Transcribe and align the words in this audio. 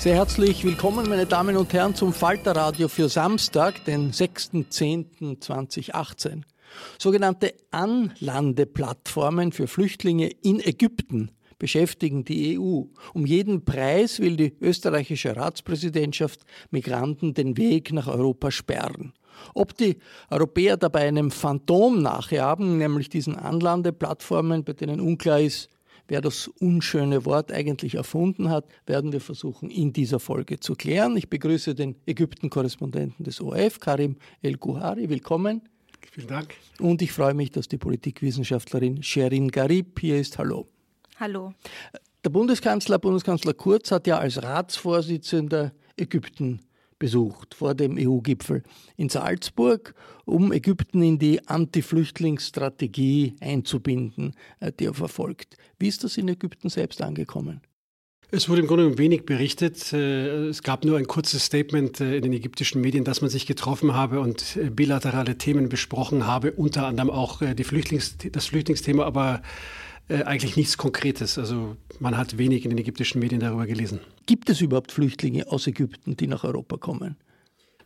Sehr 0.00 0.14
herzlich 0.14 0.64
willkommen, 0.64 1.08
meine 1.10 1.26
Damen 1.26 1.58
und 1.58 1.74
Herren, 1.74 1.94
zum 1.94 2.14
Falter 2.14 2.56
Radio 2.56 2.88
für 2.88 3.10
Samstag, 3.10 3.84
den 3.84 4.12
6.10.2018. 4.12 6.40
Sogenannte 6.98 7.52
Anlandeplattformen 7.70 9.52
für 9.52 9.66
Flüchtlinge 9.66 10.30
in 10.42 10.58
Ägypten 10.60 11.32
beschäftigen 11.58 12.24
die 12.24 12.58
EU. 12.58 12.84
Um 13.12 13.26
jeden 13.26 13.66
Preis 13.66 14.20
will 14.20 14.38
die 14.38 14.56
österreichische 14.62 15.36
Ratspräsidentschaft 15.36 16.46
Migranten 16.70 17.34
den 17.34 17.58
Weg 17.58 17.92
nach 17.92 18.08
Europa 18.08 18.50
sperren. 18.50 19.12
Ob 19.52 19.76
die 19.76 19.98
Europäer 20.30 20.78
dabei 20.78 21.08
einem 21.08 21.30
Phantom 21.30 22.00
nachjagen, 22.00 22.78
nämlich 22.78 23.10
diesen 23.10 23.36
Anlandeplattformen, 23.36 24.64
bei 24.64 24.72
denen 24.72 24.98
unklar 24.98 25.40
ist, 25.40 25.68
wer 26.10 26.20
das 26.20 26.48
unschöne 26.48 27.24
Wort 27.24 27.52
eigentlich 27.52 27.94
erfunden 27.94 28.50
hat, 28.50 28.66
werden 28.84 29.12
wir 29.12 29.20
versuchen 29.20 29.70
in 29.70 29.92
dieser 29.92 30.18
Folge 30.18 30.58
zu 30.58 30.74
klären. 30.74 31.16
Ich 31.16 31.30
begrüße 31.30 31.74
den 31.74 31.94
Ägypten-Korrespondenten 32.04 33.24
des 33.24 33.40
ORF, 33.40 33.78
Karim 33.78 34.16
El-Guhari. 34.42 35.08
Willkommen. 35.08 35.62
Vielen 36.10 36.26
Dank. 36.26 36.54
Und 36.80 37.00
ich 37.00 37.12
freue 37.12 37.34
mich, 37.34 37.52
dass 37.52 37.68
die 37.68 37.78
Politikwissenschaftlerin 37.78 39.02
Sherin 39.02 39.48
Garib 39.48 40.00
hier 40.00 40.18
ist. 40.18 40.36
Hallo. 40.38 40.66
Hallo. 41.16 41.54
Der 42.24 42.30
Bundeskanzler, 42.30 42.98
Bundeskanzler 42.98 43.54
Kurz, 43.54 43.92
hat 43.92 44.08
ja 44.08 44.18
als 44.18 44.42
Ratsvorsitzender 44.42 45.72
Ägypten 45.96 46.60
besucht 47.00 47.54
vor 47.54 47.74
dem 47.74 47.96
EU-Gipfel 47.98 48.62
in 48.96 49.08
Salzburg, 49.08 49.94
um 50.24 50.52
Ägypten 50.52 51.02
in 51.02 51.18
die 51.18 51.48
Anti-Flüchtlingsstrategie 51.48 53.34
einzubinden, 53.40 54.36
äh, 54.60 54.70
die 54.70 54.84
er 54.84 54.94
verfolgt. 54.94 55.56
Wie 55.80 55.88
ist 55.88 56.04
das 56.04 56.16
in 56.16 56.28
Ägypten 56.28 56.68
selbst 56.68 57.02
angekommen? 57.02 57.62
Es 58.30 58.48
wurde 58.48 58.60
im 58.60 58.68
Grunde 58.68 58.96
wenig 58.96 59.26
berichtet. 59.26 59.92
Äh, 59.92 60.46
es 60.48 60.62
gab 60.62 60.84
nur 60.84 60.98
ein 60.98 61.08
kurzes 61.08 61.46
Statement 61.46 62.00
äh, 62.00 62.16
in 62.16 62.22
den 62.22 62.32
ägyptischen 62.32 62.80
Medien, 62.80 63.02
dass 63.02 63.22
man 63.22 63.30
sich 63.30 63.46
getroffen 63.46 63.94
habe 63.94 64.20
und 64.20 64.56
bilaterale 64.76 65.36
Themen 65.36 65.68
besprochen 65.68 66.28
habe, 66.28 66.52
unter 66.52 66.86
anderem 66.86 67.10
auch 67.10 67.38
Flüchtlings 67.38 68.18
das 68.30 68.46
Flüchtlingsthema, 68.46 69.04
aber 69.04 69.42
äh, 70.08 70.22
eigentlich 70.24 70.56
nichts 70.56 70.76
Konkretes. 70.76 71.38
Also 71.38 71.76
man 71.98 72.16
hat 72.16 72.38
wenig 72.38 72.64
in 72.64 72.70
den 72.70 72.78
ägyptischen 72.78 73.20
Medien 73.20 73.40
darüber 73.40 73.66
gelesen. 73.66 74.00
Gibt 74.26 74.50
es 74.50 74.60
überhaupt 74.60 74.92
Flüchtlinge 74.92 75.50
aus 75.50 75.66
Ägypten, 75.66 76.16
die 76.16 76.26
nach 76.26 76.44
Europa 76.44 76.76
kommen? 76.76 77.16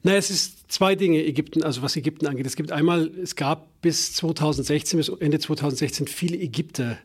Naja, 0.05 0.19
es 0.19 0.31
ist 0.31 0.71
zwei 0.71 0.97
Dinge 0.97 1.25
Ägypten, 1.25 1.62
also 1.62 1.81
was 1.81 1.97
Ägypten 1.97 2.27
angeht. 2.27 2.44
Es 2.44 2.56
gibt 2.56 2.72
einmal, 2.72 3.11
es 3.22 3.37
gab 3.37 3.81
bis 3.81 4.12
2016, 4.12 4.99
bis 4.99 5.09
Ende 5.09 5.39
2016 5.39 6.09
viele 6.09 6.37
Ägypter, 6.37 6.99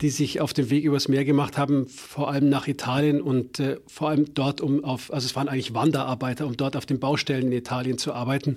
die 0.00 0.08
sich 0.08 0.40
auf 0.40 0.54
den 0.54 0.70
Weg 0.70 0.84
übers 0.84 1.08
Meer 1.08 1.26
gemacht 1.26 1.58
haben, 1.58 1.86
vor 1.86 2.30
allem 2.30 2.48
nach 2.48 2.66
Italien 2.66 3.20
und 3.20 3.60
äh, 3.60 3.76
vor 3.86 4.08
allem 4.08 4.32
dort, 4.32 4.62
um 4.62 4.82
auf, 4.82 5.12
also 5.12 5.26
es 5.26 5.36
waren 5.36 5.48
eigentlich 5.48 5.74
Wanderarbeiter, 5.74 6.46
um 6.46 6.56
dort 6.56 6.74
auf 6.74 6.86
den 6.86 6.98
Baustellen 7.00 7.48
in 7.48 7.52
Italien 7.52 7.98
zu 7.98 8.14
arbeiten. 8.14 8.56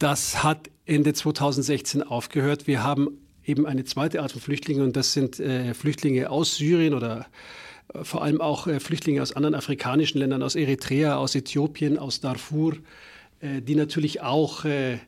Das 0.00 0.42
hat 0.42 0.68
Ende 0.84 1.12
2016 1.12 2.02
aufgehört. 2.02 2.66
Wir 2.66 2.82
haben 2.82 3.18
eben 3.44 3.66
eine 3.66 3.84
zweite 3.84 4.22
Art 4.22 4.32
von 4.32 4.40
Flüchtlingen 4.40 4.82
und 4.84 4.96
das 4.96 5.12
sind 5.12 5.40
äh, 5.40 5.74
Flüchtlinge 5.74 6.30
aus 6.30 6.56
Syrien 6.56 6.94
oder 6.94 7.26
äh, 7.94 8.04
vor 8.04 8.22
allem 8.22 8.40
auch 8.40 8.66
äh, 8.66 8.80
Flüchtlinge 8.80 9.22
aus 9.22 9.32
anderen 9.32 9.54
afrikanischen 9.54 10.18
Ländern, 10.18 10.42
aus 10.42 10.54
Eritrea, 10.54 11.16
aus 11.16 11.34
Äthiopien, 11.34 11.98
aus 11.98 12.20
Darfur, 12.20 12.76
äh, 13.40 13.60
die 13.62 13.74
natürlich 13.74 14.22
auch 14.22 14.64
äh, 14.64 14.98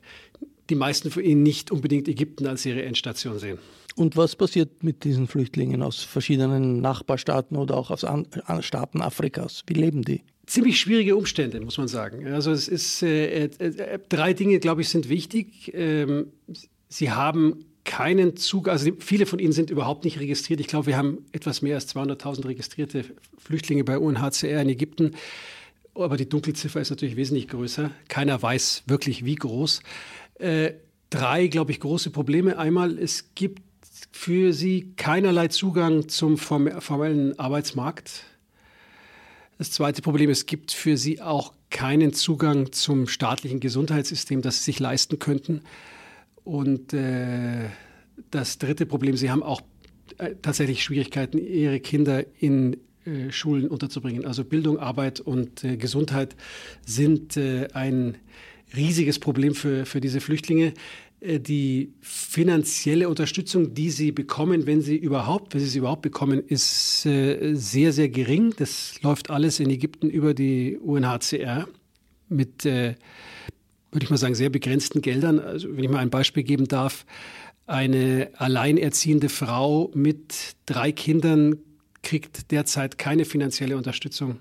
die 0.71 0.75
meisten 0.75 1.11
von 1.11 1.23
ihnen 1.23 1.43
nicht 1.43 1.71
unbedingt 1.71 2.09
Ägypten 2.09 2.47
als 2.47 2.65
ihre 2.65 2.83
Endstation 2.83 3.39
sehen. 3.39 3.59
Und 3.97 4.17
was 4.17 4.35
passiert 4.35 4.83
mit 4.83 5.05
diesen 5.05 5.29
Flüchtlingen 5.29 5.83
aus 5.83 6.03
verschiedenen 6.03 6.81
Nachbarstaaten 6.81 7.57
oder 7.57 7.77
auch 7.77 7.91
aus 7.91 8.03
An 8.03 8.27
Staaten 8.61 9.01
Afrikas? 9.01 9.63
Wie 9.67 9.75
leben 9.75 10.03
die? 10.03 10.23
Ziemlich 10.47 10.81
schwierige 10.81 11.17
Umstände, 11.17 11.61
muss 11.61 11.79
man 11.79 11.89
sagen. 11.89 12.27
Also 12.27 12.51
es 12.51 12.67
ist 12.69 13.03
äh, 13.03 13.45
äh, 13.45 13.99
drei 14.09 14.35
Dinge, 14.35 14.59
glaube 14.59 14.83
ich, 14.83 14.89
sind 14.89 15.09
wichtig. 15.09 15.71
Ähm, 15.75 16.27
sie 16.89 17.13
haben 17.13 17.65
keinen 17.85 18.37
Zugang, 18.37 18.73
also 18.73 18.91
viele 18.99 19.27
von 19.27 19.39
ihnen 19.39 19.53
sind 19.53 19.71
überhaupt 19.71 20.05
nicht 20.05 20.19
registriert. 20.19 20.61
Ich 20.61 20.67
glaube, 20.67 20.87
wir 20.87 20.97
haben 20.97 21.27
etwas 21.33 21.63
mehr 21.63 21.77
als 21.77 21.95
200.000 21.95 22.47
registrierte 22.47 23.05
Flüchtlinge 23.39 23.85
bei 23.85 23.99
UNHCR 23.99 24.63
in 24.63 24.69
Ägypten. 24.71 25.13
Aber 25.95 26.17
die 26.17 26.29
Dunkelziffer 26.29 26.81
ist 26.81 26.91
natürlich 26.91 27.17
wesentlich 27.17 27.49
größer. 27.49 27.91
Keiner 28.09 28.41
weiß 28.43 28.85
wirklich, 28.87 29.25
wie 29.25 29.37
groß. 29.37 29.81
Äh, 30.39 30.73
drei, 31.11 31.47
glaube 31.47 31.73
ich, 31.73 31.81
große 31.81 32.11
Probleme. 32.11 32.59
Einmal, 32.59 32.99
es 32.99 33.35
gibt 33.35 33.63
für 34.11 34.53
sie 34.53 34.93
keinerlei 34.97 35.49
Zugang 35.49 36.09
zum 36.09 36.37
formellen 36.37 37.39
Arbeitsmarkt. 37.39 38.25
Das 39.59 39.71
zweite 39.71 40.03
Problem, 40.03 40.31
es 40.31 40.47
gibt 40.47 40.73
für 40.73 40.97
sie 40.97 41.21
auch 41.21 41.53
keinen 41.71 42.13
Zugang 42.13 42.73
zum 42.73 43.07
staatlichen 43.07 43.61
Gesundheitssystem, 43.61 44.43
das 44.43 44.59
sie 44.59 44.65
sich 44.65 44.81
leisten 44.81 45.19
könnten. 45.19 45.63
Und 46.45 46.93
äh, 46.93 47.69
das 48.31 48.59
dritte 48.59 48.87
Problem, 48.87 49.17
sie 49.17 49.31
haben 49.31 49.43
auch 49.43 49.63
äh, 50.19 50.35
tatsächlich 50.41 50.85
Schwierigkeiten, 50.85 51.39
ihre 51.39 51.81
Kinder 51.81 52.25
in 52.39 52.77
äh, 53.07 53.31
Schulen 53.33 53.69
unterzubringen. 53.69 54.25
Also 54.25 54.45
Bildung, 54.45 54.79
Arbeit 54.79 55.21
und 55.21 55.65
äh, 55.65 55.77
Gesundheit 55.77 56.37
sind 56.87 57.37
äh, 57.37 57.69
ein 57.73 58.17
riesiges 58.77 59.19
Problem 59.19 59.55
für, 59.55 59.87
für 59.87 60.01
diese 60.01 60.21
Flüchtlinge. 60.21 60.75
Äh, 61.21 61.41
die 61.41 61.93
finanzielle 62.01 63.09
Unterstützung, 63.09 63.75
die 63.75 63.91
sie 63.91 64.13
bekommen, 64.13 64.67
wenn 64.67 64.83
sie 64.83 64.97
überhaupt, 64.97 65.55
wenn 65.55 65.61
sie 65.61 65.69
sie 65.69 65.79
überhaupt 65.79 66.03
bekommen, 66.03 66.43
ist 66.47 67.03
sehr, 67.03 67.93
sehr 67.93 68.09
gering. 68.09 68.55
Das 68.57 69.01
läuft 69.03 69.31
alles 69.31 69.61
in 69.61 69.71
Ägypten 69.71 70.09
über 70.09 70.35
die 70.35 70.79
UNHCR 70.79 71.67
mit 72.29 72.67
würde 73.95 74.05
ich 74.05 74.11
mal 74.11 74.17
sagen, 74.17 74.35
sehr 74.35 74.51
begrenzten 74.51 75.01
Geldern. 75.01 75.39
Also 75.39 75.75
wenn 75.77 75.85
ich 75.85 75.91
mal 75.91 75.99
ein 75.99 76.11
Beispiel 76.11 76.43
geben 76.43 76.69
darf, 76.69 77.07
eine 77.67 78.31
alleinerziehende 78.37 79.29
Frau 79.29 79.91
mit 79.95 80.57
drei 80.67 80.93
Kindern 80.93 81.57
kriegt 82.03 82.51
derzeit 82.51 82.99
keine 82.99 83.25
finanzielle 83.25 83.77
Unterstützung 83.77 84.41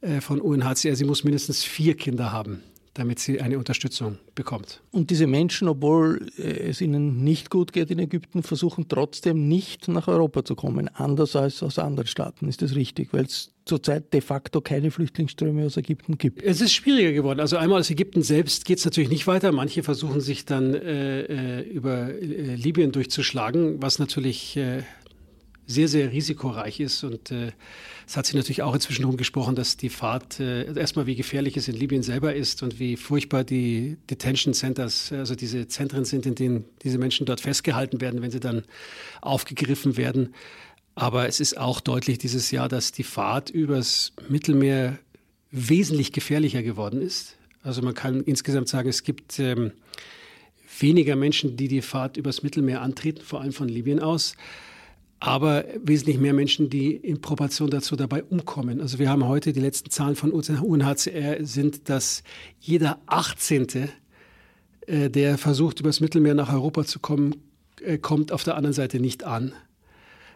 äh, 0.00 0.20
von 0.20 0.40
UNHCR. 0.40 0.96
Sie 0.96 1.04
muss 1.04 1.24
mindestens 1.24 1.64
vier 1.64 1.96
Kinder 1.96 2.32
haben 2.32 2.62
damit 2.94 3.18
sie 3.18 3.40
eine 3.40 3.58
Unterstützung 3.58 4.18
bekommt. 4.34 4.82
Und 4.90 5.10
diese 5.10 5.26
Menschen, 5.26 5.68
obwohl 5.68 6.28
äh, 6.36 6.42
es 6.42 6.80
ihnen 6.80 7.24
nicht 7.24 7.50
gut 7.50 7.72
geht 7.72 7.90
in 7.90 7.98
Ägypten, 7.98 8.42
versuchen 8.42 8.86
trotzdem 8.88 9.48
nicht 9.48 9.88
nach 9.88 10.08
Europa 10.08 10.44
zu 10.44 10.54
kommen, 10.54 10.88
anders 10.88 11.36
als 11.36 11.62
aus 11.62 11.78
anderen 11.78 12.06
Staaten. 12.06 12.48
Ist 12.48 12.62
das 12.62 12.74
richtig? 12.74 13.12
Weil 13.12 13.24
es 13.24 13.50
zurzeit 13.64 14.12
de 14.12 14.20
facto 14.20 14.60
keine 14.60 14.90
Flüchtlingsströme 14.90 15.64
aus 15.66 15.76
Ägypten 15.76 16.18
gibt. 16.18 16.42
Es 16.42 16.60
ist 16.60 16.72
schwieriger 16.72 17.12
geworden. 17.12 17.40
Also 17.40 17.56
einmal 17.56 17.80
aus 17.80 17.90
Ägypten 17.90 18.22
selbst 18.22 18.64
geht 18.64 18.78
es 18.78 18.84
natürlich 18.84 19.10
nicht 19.10 19.26
weiter. 19.26 19.52
Manche 19.52 19.82
versuchen 19.82 20.20
sich 20.20 20.44
dann 20.44 20.74
äh, 20.74 21.60
äh 21.60 21.60
über 21.62 22.10
äh, 22.10 22.54
Libyen 22.56 22.92
durchzuschlagen, 22.92 23.80
was 23.80 23.98
natürlich 23.98 24.56
äh, 24.56 24.82
sehr, 25.66 25.88
sehr 25.88 26.12
risikoreich 26.12 26.80
ist. 26.80 27.04
Und 27.04 27.30
äh, 27.30 27.52
es 28.06 28.16
hat 28.16 28.26
sich 28.26 28.34
natürlich 28.34 28.62
auch 28.62 28.74
inzwischen 28.74 29.04
rumgesprochen, 29.04 29.54
dass 29.54 29.76
die 29.76 29.88
Fahrt 29.88 30.40
äh, 30.40 30.72
erstmal 30.74 31.06
wie 31.06 31.14
gefährlich 31.14 31.56
es 31.56 31.68
in 31.68 31.76
Libyen 31.76 32.02
selber 32.02 32.34
ist 32.34 32.62
und 32.62 32.78
wie 32.78 32.96
furchtbar 32.96 33.44
die 33.44 33.96
Detention 34.10 34.54
Centers, 34.54 35.12
also 35.12 35.34
diese 35.34 35.68
Zentren 35.68 36.04
sind, 36.04 36.26
in 36.26 36.34
denen 36.34 36.64
diese 36.82 36.98
Menschen 36.98 37.26
dort 37.26 37.40
festgehalten 37.40 38.00
werden, 38.00 38.22
wenn 38.22 38.30
sie 38.30 38.40
dann 38.40 38.64
aufgegriffen 39.20 39.96
werden. 39.96 40.34
Aber 40.94 41.26
es 41.26 41.40
ist 41.40 41.56
auch 41.56 41.80
deutlich 41.80 42.18
dieses 42.18 42.50
Jahr, 42.50 42.68
dass 42.68 42.92
die 42.92 43.04
Fahrt 43.04 43.48
übers 43.50 44.12
Mittelmeer 44.28 44.98
wesentlich 45.50 46.12
gefährlicher 46.12 46.62
geworden 46.62 47.00
ist. 47.00 47.36
Also 47.62 47.82
man 47.82 47.94
kann 47.94 48.22
insgesamt 48.22 48.68
sagen, 48.68 48.88
es 48.88 49.04
gibt 49.04 49.38
ähm, 49.38 49.72
weniger 50.78 51.16
Menschen, 51.16 51.56
die 51.56 51.68
die 51.68 51.82
Fahrt 51.82 52.16
übers 52.16 52.42
Mittelmeer 52.42 52.82
antreten, 52.82 53.22
vor 53.22 53.40
allem 53.40 53.52
von 53.52 53.68
Libyen 53.68 54.00
aus, 54.00 54.34
aber 55.22 55.64
wesentlich 55.80 56.18
mehr 56.18 56.32
Menschen, 56.32 56.68
die 56.68 56.96
in 56.96 57.20
Proportion 57.20 57.70
dazu 57.70 57.94
dabei 57.94 58.24
umkommen. 58.24 58.80
Also 58.80 58.98
wir 58.98 59.08
haben 59.08 59.24
heute 59.24 59.52
die 59.52 59.60
letzten 59.60 59.88
Zahlen 59.88 60.16
von 60.16 60.32
UNHCR 60.32 61.46
sind, 61.46 61.88
dass 61.88 62.24
jeder 62.58 62.98
18. 63.06 63.88
Äh, 64.86 65.10
der 65.10 65.38
versucht, 65.38 65.78
übers 65.78 66.00
Mittelmeer 66.00 66.34
nach 66.34 66.52
Europa 66.52 66.84
zu 66.84 66.98
kommen, 66.98 67.36
äh, 67.80 67.98
kommt 67.98 68.32
auf 68.32 68.42
der 68.42 68.56
anderen 68.56 68.74
Seite 68.74 68.98
nicht 68.98 69.22
an. 69.22 69.52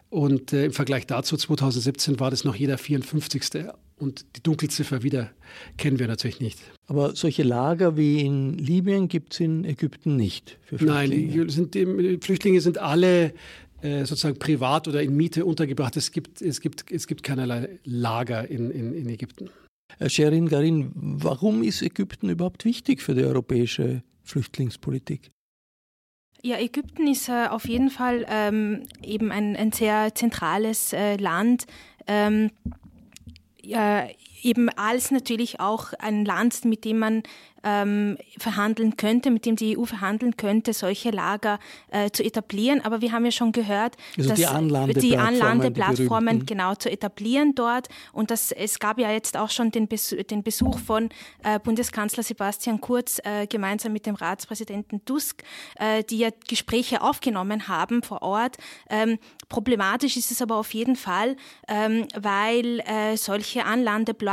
Und 0.08 0.52
äh, 0.52 0.66
im 0.66 0.72
Vergleich 0.72 1.04
dazu, 1.04 1.36
2017 1.36 2.20
war 2.20 2.30
das 2.30 2.44
noch 2.44 2.54
jeder 2.54 2.78
54. 2.78 3.64
Und 3.96 4.24
die 4.36 4.42
Dunkelziffer 4.44 5.02
wieder 5.02 5.30
kennen 5.78 5.98
wir 5.98 6.06
natürlich 6.06 6.38
nicht. 6.38 6.60
Aber 6.86 7.16
solche 7.16 7.42
Lager 7.42 7.96
wie 7.96 8.20
in 8.20 8.56
Libyen 8.56 9.08
gibt 9.08 9.32
es 9.32 9.40
in 9.40 9.64
Ägypten 9.64 10.14
nicht? 10.14 10.58
Nein, 10.70 11.48
sind, 11.48 11.74
die 11.74 12.18
Flüchtlinge 12.20 12.60
sind 12.60 12.78
alle 12.78 13.32
sozusagen 13.82 14.38
privat 14.38 14.88
oder 14.88 15.02
in 15.02 15.14
Miete 15.14 15.44
untergebracht. 15.44 15.96
Es 15.96 16.10
gibt, 16.10 16.40
es 16.42 16.60
gibt, 16.60 16.90
es 16.90 17.06
gibt 17.06 17.22
keinerlei 17.22 17.78
Lager 17.84 18.48
in, 18.48 18.70
in, 18.70 18.94
in 18.94 19.08
Ägypten. 19.08 19.50
Herr 19.98 20.10
Sherin 20.10 20.48
Garin, 20.48 20.90
warum 20.94 21.62
ist 21.62 21.82
Ägypten 21.82 22.28
überhaupt 22.28 22.64
wichtig 22.64 23.02
für 23.02 23.14
die 23.14 23.24
europäische 23.24 24.02
Flüchtlingspolitik? 24.24 25.30
Ja, 26.42 26.58
Ägypten 26.58 27.06
ist 27.06 27.28
äh, 27.28 27.46
auf 27.48 27.66
jeden 27.66 27.90
Fall 27.90 28.26
ähm, 28.28 28.86
eben 29.02 29.32
ein, 29.32 29.56
ein 29.56 29.72
sehr 29.72 30.14
zentrales 30.14 30.92
äh, 30.92 31.16
Land. 31.16 31.66
Ähm, 32.06 32.50
ja, 33.60 34.06
eben 34.42 34.68
als 34.70 35.10
natürlich 35.10 35.60
auch 35.60 35.92
ein 35.98 36.24
Land, 36.24 36.64
mit 36.64 36.84
dem 36.84 36.98
man 36.98 37.22
ähm, 37.66 38.16
verhandeln 38.38 38.96
könnte, 38.96 39.30
mit 39.30 39.44
dem 39.44 39.56
die 39.56 39.76
EU 39.76 39.84
verhandeln 39.84 40.36
könnte, 40.36 40.72
solche 40.72 41.10
Lager 41.10 41.58
äh, 41.90 42.10
zu 42.10 42.22
etablieren. 42.22 42.80
Aber 42.84 43.00
wir 43.00 43.10
haben 43.10 43.24
ja 43.24 43.32
schon 43.32 43.50
gehört, 43.50 43.96
also 44.16 44.30
dass 44.30 44.38
die 44.38 44.46
Anlandeplattformen, 44.46 45.00
die 45.00 45.16
Anlandeplattformen 45.16 46.46
genau 46.46 46.74
zu 46.76 46.90
etablieren 46.90 47.54
dort. 47.56 47.88
Und 48.12 48.30
das, 48.30 48.52
es 48.52 48.78
gab 48.78 48.98
ja 48.98 49.10
jetzt 49.10 49.36
auch 49.36 49.50
schon 49.50 49.72
den, 49.72 49.88
Besuch, 49.88 50.22
den 50.24 50.44
Besuch 50.44 50.78
von 50.78 51.08
äh, 51.42 51.58
Bundeskanzler 51.58 52.22
Sebastian 52.22 52.80
Kurz 52.80 53.20
äh, 53.24 53.46
gemeinsam 53.48 53.92
mit 53.92 54.06
dem 54.06 54.14
Ratspräsidenten 54.14 55.04
Tusk, 55.04 55.42
äh, 55.76 56.04
die 56.04 56.18
ja 56.18 56.28
Gespräche 56.48 57.02
aufgenommen 57.02 57.66
haben 57.66 58.02
vor 58.02 58.22
Ort. 58.22 58.58
Ähm, 58.88 59.18
problematisch 59.48 60.16
ist 60.16 60.30
es 60.30 60.40
aber 60.40 60.56
auf 60.56 60.72
jeden 60.72 60.94
Fall, 60.94 61.36
ähm, 61.66 62.06
weil 62.14 62.80
äh, 62.80 63.16
solche 63.16 63.64
Anlandeplattformen 63.64 64.25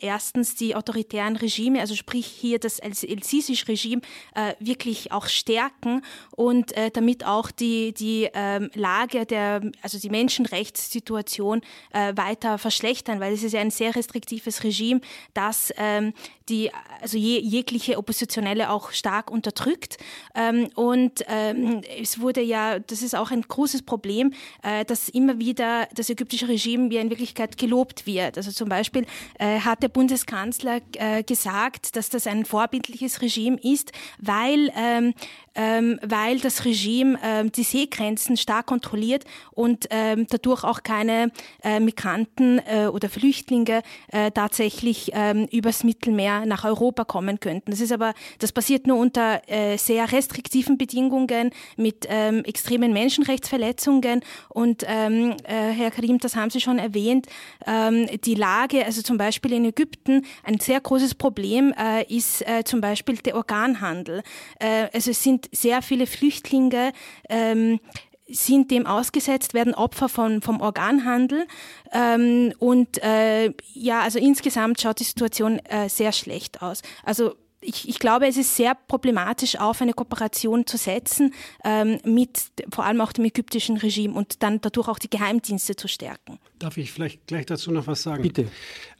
erstens 0.00 0.54
die 0.54 0.74
autoritären 0.74 1.36
Regime, 1.36 1.80
also 1.80 1.94
sprich 1.94 2.26
hier 2.26 2.58
das 2.58 2.78
El-Sisi-Regime 2.78 4.02
äh, 4.34 4.54
wirklich 4.58 5.12
auch 5.12 5.26
stärken 5.26 6.02
und 6.34 6.76
äh, 6.76 6.90
damit 6.90 7.24
auch 7.24 7.50
die, 7.50 7.92
die 7.92 8.28
ähm, 8.34 8.70
Lage 8.74 9.26
der, 9.26 9.62
also 9.82 9.98
die 9.98 10.10
Menschenrechtssituation 10.10 11.62
äh, 11.92 12.12
weiter 12.16 12.58
verschlechtern, 12.58 13.20
weil 13.20 13.32
es 13.32 13.42
ist 13.42 13.52
ja 13.52 13.60
ein 13.60 13.70
sehr 13.70 13.94
restriktives 13.94 14.64
Regime, 14.64 15.00
das 15.34 15.72
ähm, 15.76 16.12
die, 16.48 16.70
also 17.00 17.18
je, 17.18 17.38
jegliche 17.40 17.98
Oppositionelle 17.98 18.70
auch 18.70 18.92
stark 18.92 19.30
unterdrückt. 19.30 19.98
Ähm, 20.34 20.68
und 20.74 21.24
ähm, 21.28 21.82
es 22.00 22.20
wurde 22.20 22.40
ja, 22.40 22.78
das 22.78 23.02
ist 23.02 23.14
auch 23.14 23.30
ein 23.30 23.42
großes 23.42 23.82
Problem, 23.82 24.32
äh, 24.62 24.84
dass 24.84 25.08
immer 25.08 25.38
wieder 25.38 25.88
das 25.94 26.10
ägyptische 26.10 26.48
Regime 26.48 26.90
wie 26.90 26.96
in 26.96 27.10
Wirklichkeit 27.10 27.58
gelobt 27.58 28.06
wird. 28.06 28.36
Also 28.36 28.52
zum 28.52 28.68
Beispiel 28.68 29.06
äh, 29.38 29.60
hat 29.60 29.82
der 29.82 29.88
Bundeskanzler 29.88 30.80
äh, 30.94 31.22
gesagt, 31.22 31.96
dass 31.96 32.08
das 32.08 32.26
ein 32.26 32.44
vorbildliches 32.44 33.22
Regime 33.22 33.58
ist, 33.62 33.92
weil 34.18 34.72
ähm, 34.76 35.14
ähm, 35.56 35.98
weil 36.02 36.38
das 36.38 36.64
Regime 36.64 37.18
ähm, 37.22 37.50
die 37.50 37.62
Seegrenzen 37.62 38.36
stark 38.36 38.66
kontrolliert 38.66 39.24
und 39.52 39.86
ähm, 39.90 40.26
dadurch 40.28 40.64
auch 40.64 40.82
keine 40.82 41.32
äh, 41.62 41.80
Migranten 41.80 42.60
äh, 42.66 42.86
oder 42.86 43.08
Flüchtlinge 43.08 43.82
äh, 44.08 44.30
tatsächlich 44.30 45.10
ähm, 45.14 45.48
übers 45.50 45.82
Mittelmeer 45.82 46.46
nach 46.46 46.64
Europa 46.64 47.04
kommen 47.04 47.40
könnten. 47.40 47.70
Das 47.70 47.80
ist 47.80 47.92
aber, 47.92 48.14
das 48.38 48.52
passiert 48.52 48.86
nur 48.86 48.98
unter 48.98 49.42
äh, 49.48 49.76
sehr 49.78 50.10
restriktiven 50.12 50.78
Bedingungen 50.78 51.50
mit 51.76 52.06
ähm, 52.08 52.44
extremen 52.44 52.92
Menschenrechtsverletzungen 52.92 54.20
und 54.48 54.84
ähm, 54.86 55.36
äh, 55.44 55.72
Herr 55.72 55.90
Karim, 55.90 56.18
das 56.18 56.36
haben 56.36 56.50
Sie 56.50 56.60
schon 56.60 56.78
erwähnt, 56.78 57.26
ähm, 57.66 58.06
die 58.24 58.34
Lage, 58.34 58.84
also 58.84 59.02
zum 59.02 59.16
Beispiel 59.16 59.52
in 59.52 59.64
Ägypten, 59.64 60.24
ein 60.44 60.60
sehr 60.60 60.80
großes 60.80 61.14
Problem 61.14 61.72
äh, 61.78 62.04
ist 62.14 62.46
äh, 62.46 62.64
zum 62.64 62.80
Beispiel 62.80 63.16
der 63.16 63.36
Organhandel. 63.36 64.22
Äh, 64.58 64.88
also 64.92 65.10
es 65.10 65.22
sind 65.22 65.45
sehr 65.52 65.82
viele 65.82 66.06
Flüchtlinge 66.06 66.92
ähm, 67.28 67.80
sind 68.28 68.70
dem 68.70 68.86
ausgesetzt, 68.86 69.54
werden 69.54 69.74
Opfer 69.74 70.08
von, 70.08 70.42
vom 70.42 70.60
Organhandel. 70.60 71.46
Ähm, 71.92 72.52
und 72.58 73.02
äh, 73.02 73.52
ja, 73.72 74.00
also 74.00 74.18
insgesamt 74.18 74.80
schaut 74.80 75.00
die 75.00 75.04
Situation 75.04 75.58
äh, 75.60 75.88
sehr 75.88 76.12
schlecht 76.12 76.62
aus. 76.62 76.82
Also 77.04 77.34
ich, 77.60 77.88
ich, 77.88 77.98
glaube, 77.98 78.26
es 78.26 78.36
ist 78.36 78.56
sehr 78.56 78.74
problematisch, 78.74 79.58
auf 79.58 79.80
eine 79.80 79.92
Kooperation 79.92 80.66
zu 80.66 80.76
setzen 80.76 81.34
ähm, 81.64 81.98
mit 82.04 82.52
vor 82.72 82.84
allem 82.84 83.00
auch 83.00 83.12
dem 83.12 83.24
ägyptischen 83.24 83.76
Regime 83.76 84.14
und 84.14 84.42
dann 84.42 84.60
dadurch 84.60 84.88
auch 84.88 84.98
die 84.98 85.10
Geheimdienste 85.10 85.74
zu 85.74 85.88
stärken. 85.88 86.38
Darf 86.58 86.76
ich 86.76 86.92
vielleicht 86.92 87.26
gleich 87.26 87.46
dazu 87.46 87.70
noch 87.70 87.86
was 87.86 88.02
sagen? 88.02 88.22
Bitte. 88.22 88.48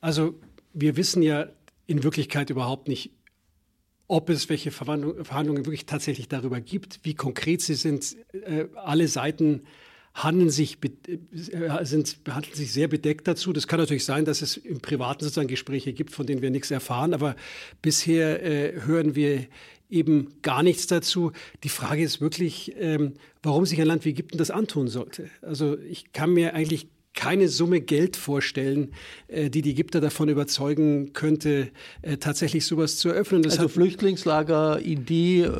Also 0.00 0.34
wir 0.72 0.96
wissen 0.96 1.22
ja 1.22 1.46
in 1.86 2.02
Wirklichkeit 2.02 2.50
überhaupt 2.50 2.88
nicht, 2.88 3.10
ob 4.08 4.30
es 4.30 4.48
welche 4.48 4.70
Verhandlungen 4.70 5.66
wirklich 5.66 5.86
tatsächlich 5.86 6.28
darüber 6.28 6.60
gibt, 6.60 7.00
wie 7.02 7.14
konkret 7.14 7.60
sie 7.60 7.74
sind. 7.74 8.16
Äh, 8.32 8.66
alle 8.74 9.08
Seiten 9.08 9.62
handeln 10.14 10.50
sich, 10.50 10.78
äh, 10.82 11.84
sind, 11.84 12.24
behandeln 12.24 12.54
sich 12.54 12.72
sehr 12.72 12.88
bedeckt 12.88 13.28
dazu. 13.28 13.52
Das 13.52 13.66
kann 13.66 13.78
natürlich 13.78 14.04
sein, 14.04 14.24
dass 14.24 14.42
es 14.42 14.56
im 14.56 14.80
Privaten 14.80 15.24
sozusagen 15.24 15.48
Gespräche 15.48 15.92
gibt, 15.92 16.12
von 16.12 16.26
denen 16.26 16.40
wir 16.40 16.50
nichts 16.50 16.70
erfahren, 16.70 17.12
aber 17.14 17.36
bisher 17.82 18.42
äh, 18.42 18.80
hören 18.82 19.14
wir 19.14 19.46
eben 19.90 20.40
gar 20.42 20.62
nichts 20.62 20.86
dazu. 20.86 21.32
Die 21.64 21.68
Frage 21.68 22.02
ist 22.02 22.20
wirklich, 22.20 22.74
ähm, 22.78 23.14
warum 23.42 23.66
sich 23.66 23.80
ein 23.80 23.86
Land 23.86 24.04
wie 24.04 24.10
Ägypten 24.10 24.38
das 24.38 24.50
antun 24.50 24.88
sollte. 24.88 25.30
Also 25.42 25.78
ich 25.78 26.12
kann 26.12 26.32
mir 26.32 26.54
eigentlich 26.54 26.88
keine 27.16 27.48
Summe 27.48 27.80
Geld 27.80 28.16
vorstellen, 28.16 28.92
äh, 29.26 29.50
die 29.50 29.62
die 29.62 29.72
Ägypter 29.72 30.00
davon 30.00 30.28
überzeugen 30.28 31.12
könnte, 31.14 31.68
äh, 32.02 32.18
tatsächlich 32.18 32.64
sowas 32.64 32.98
zu 32.98 33.08
eröffnen. 33.08 33.42
Das 33.42 33.58
also 33.58 33.68
Flüchtlingslager, 33.68 34.78
in 34.78 35.04
die 35.04 35.40
äh, 35.40 35.50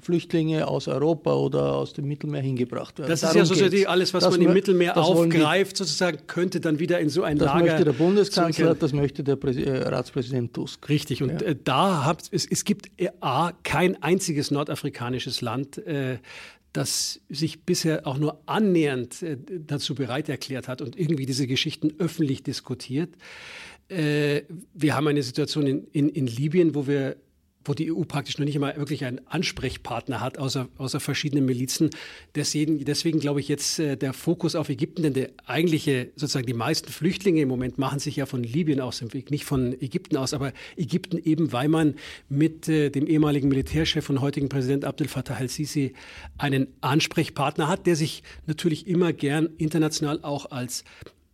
Flüchtlinge 0.00 0.66
aus 0.66 0.88
Europa 0.88 1.34
oder 1.34 1.74
aus 1.74 1.92
dem 1.92 2.08
Mittelmeer 2.08 2.42
hingebracht 2.42 2.98
werden. 2.98 3.10
Das 3.10 3.20
Darum 3.20 3.42
ist 3.42 3.50
ja 3.50 3.54
sozusagen 3.54 3.86
alles, 3.86 4.14
was 4.14 4.24
das 4.24 4.32
man 4.32 4.42
im 4.42 4.52
Mittelmeer 4.52 4.96
aufgreift, 4.96 5.76
sozusagen 5.76 6.26
könnte 6.26 6.60
dann 6.60 6.78
wieder 6.80 6.98
in 6.98 7.10
so 7.10 7.22
ein 7.22 7.38
das 7.38 7.46
Lager. 7.46 7.60
Das 7.60 7.70
möchte 7.70 7.84
der 7.84 7.92
Bundeskanzler, 7.92 8.74
das 8.74 8.92
möchte 8.92 9.22
der 9.22 9.36
Präs 9.36 9.56
Ratspräsident 9.66 10.54
Tusk. 10.54 10.88
Richtig. 10.88 11.22
Und 11.22 11.42
ja. 11.42 11.54
da 11.54 12.04
hat 12.04 12.24
es, 12.30 12.46
es 12.46 12.64
gibt 12.64 12.90
A, 13.20 13.52
kein 13.62 14.02
einziges 14.02 14.50
nordafrikanisches 14.50 15.42
Land, 15.42 15.78
äh, 15.86 16.18
das 16.72 17.20
sich 17.28 17.64
bisher 17.64 18.06
auch 18.06 18.18
nur 18.18 18.42
annähernd 18.46 19.22
äh, 19.22 19.36
dazu 19.66 19.94
bereit 19.94 20.28
erklärt 20.28 20.68
hat 20.68 20.82
und 20.82 20.98
irgendwie 20.98 21.26
diese 21.26 21.46
Geschichten 21.46 21.92
öffentlich 21.98 22.42
diskutiert. 22.42 23.14
Äh, 23.88 24.42
wir 24.74 24.94
haben 24.94 25.06
eine 25.06 25.22
Situation 25.22 25.66
in, 25.66 25.86
in, 25.92 26.08
in 26.08 26.26
Libyen, 26.26 26.74
wo 26.74 26.86
wir 26.86 27.16
wo 27.64 27.74
die 27.74 27.92
EU 27.92 28.02
praktisch 28.04 28.38
noch 28.38 28.44
nicht 28.44 28.56
immer 28.56 28.76
wirklich 28.76 29.04
einen 29.04 29.20
Ansprechpartner 29.26 30.20
hat, 30.20 30.38
außer, 30.38 30.68
außer 30.78 31.00
verschiedenen 31.00 31.44
Milizen. 31.44 31.90
Deswegen, 32.34 32.84
deswegen 32.84 33.20
glaube 33.20 33.40
ich 33.40 33.48
jetzt 33.48 33.78
äh, 33.78 33.96
der 33.96 34.12
Fokus 34.12 34.54
auf 34.54 34.68
Ägypten, 34.68 35.02
denn 35.02 35.14
der 35.14 35.30
eigentliche, 35.46 36.10
sozusagen 36.16 36.46
die 36.46 36.54
meisten 36.54 36.90
Flüchtlinge 36.90 37.40
im 37.40 37.48
Moment 37.48 37.78
machen 37.78 37.98
sich 37.98 38.16
ja 38.16 38.26
von 38.26 38.42
Libyen 38.42 38.80
aus 38.80 38.98
dem 38.98 39.12
Weg, 39.12 39.30
nicht 39.30 39.44
von 39.44 39.72
Ägypten 39.80 40.16
aus, 40.16 40.34
aber 40.34 40.52
Ägypten 40.76 41.18
eben, 41.18 41.52
weil 41.52 41.68
man 41.68 41.94
mit 42.28 42.68
äh, 42.68 42.90
dem 42.90 43.06
ehemaligen 43.06 43.48
Militärchef 43.48 44.08
und 44.10 44.20
heutigen 44.20 44.48
Präsident 44.48 44.84
Abdel 44.84 45.08
Fattah 45.08 45.34
al-Sisi 45.34 45.92
einen 46.38 46.68
Ansprechpartner 46.80 47.68
hat, 47.68 47.86
der 47.86 47.96
sich 47.96 48.22
natürlich 48.46 48.86
immer 48.86 49.12
gern 49.12 49.48
international 49.58 50.20
auch 50.22 50.50
als 50.50 50.84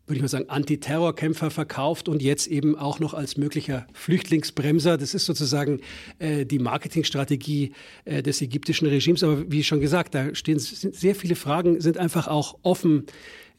würde 0.08 0.16
ich 0.16 0.22
mal 0.22 0.28
sagen, 0.28 0.48
Antiterrorkämpfer 0.48 1.50
verkauft 1.50 2.08
und 2.08 2.22
jetzt 2.22 2.46
eben 2.46 2.76
auch 2.76 2.98
noch 2.98 3.14
als 3.14 3.36
möglicher 3.36 3.86
Flüchtlingsbremser. 3.92 4.96
Das 4.96 5.14
ist 5.14 5.26
sozusagen 5.26 5.80
äh, 6.18 6.46
die 6.46 6.58
Marketingstrategie 6.58 7.72
äh, 8.04 8.22
des 8.22 8.40
ägyptischen 8.40 8.88
Regimes. 8.88 9.22
Aber 9.22 9.50
wie 9.50 9.62
schon 9.62 9.80
gesagt, 9.80 10.14
da 10.14 10.34
stehen 10.34 10.58
sehr 10.58 11.14
viele 11.14 11.36
Fragen, 11.36 11.80
sind 11.80 11.98
einfach 11.98 12.26
auch 12.26 12.58
offen 12.62 13.06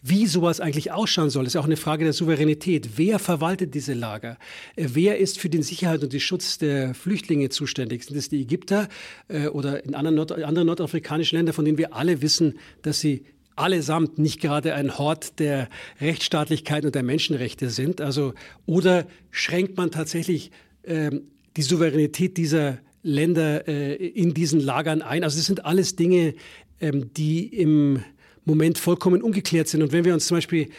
wie 0.01 0.27
sowas 0.27 0.61
eigentlich 0.61 0.91
ausschauen 0.91 1.29
soll, 1.29 1.45
ist 1.45 1.57
auch 1.57 1.65
eine 1.65 1.75
Frage 1.75 2.05
der 2.05 2.13
Souveränität. 2.13 2.91
Wer 2.95 3.19
verwaltet 3.19 3.75
diese 3.75 3.93
Lager? 3.93 4.37
Äh, 4.75 4.87
wer 4.93 5.17
ist 5.17 5.39
für 5.39 5.49
den 5.49 5.61
Sicherheit 5.61 6.01
und 6.03 6.13
den 6.13 6.19
Schutz 6.19 6.57
der 6.57 6.93
Flüchtlinge 6.93 7.49
zuständig? 7.49 8.05
Sind 8.05 8.15
es 8.15 8.29
die 8.29 8.41
Ägypter 8.41 8.87
äh, 9.27 9.47
oder 9.47 9.83
in 9.83 9.95
anderen, 9.95 10.15
Nord 10.15 10.31
anderen 10.31 10.67
nordafrikanischen 10.67 11.37
Ländern, 11.37 11.53
von 11.53 11.65
denen 11.65 11.77
wir 11.77 11.93
alle 11.93 12.21
wissen, 12.21 12.59
dass 12.81 13.01
sie 13.01 13.25
allesamt 13.59 14.17
nicht 14.17 14.41
gerade 14.41 14.73
ein 14.73 14.97
Hort 14.97 15.39
der 15.39 15.69
Rechtsstaatlichkeit 15.99 16.85
und 16.85 16.95
der 16.95 17.03
Menschenrechte 17.03 17.69
sind. 17.69 18.01
Also, 18.01 18.33
oder 18.65 19.05
schränkt 19.31 19.77
man 19.77 19.91
tatsächlich 19.91 20.51
ähm, 20.83 21.23
die 21.57 21.61
Souveränität 21.61 22.37
dieser 22.37 22.79
Länder 23.03 23.67
äh, 23.67 23.95
in 23.95 24.33
diesen 24.33 24.59
Lagern 24.59 25.01
ein. 25.01 25.23
Also 25.23 25.37
das 25.37 25.45
sind 25.45 25.65
alles 25.65 25.95
Dinge, 25.95 26.35
ähm, 26.79 27.13
die 27.13 27.47
im 27.47 28.03
Moment 28.45 28.77
vollkommen 28.77 29.21
ungeklärt 29.21 29.67
sind. 29.67 29.81
Und 29.81 29.91
wenn 29.91 30.05
wir 30.05 30.13
uns 30.13 30.27
zum 30.27 30.37
Beispiel 30.37 30.69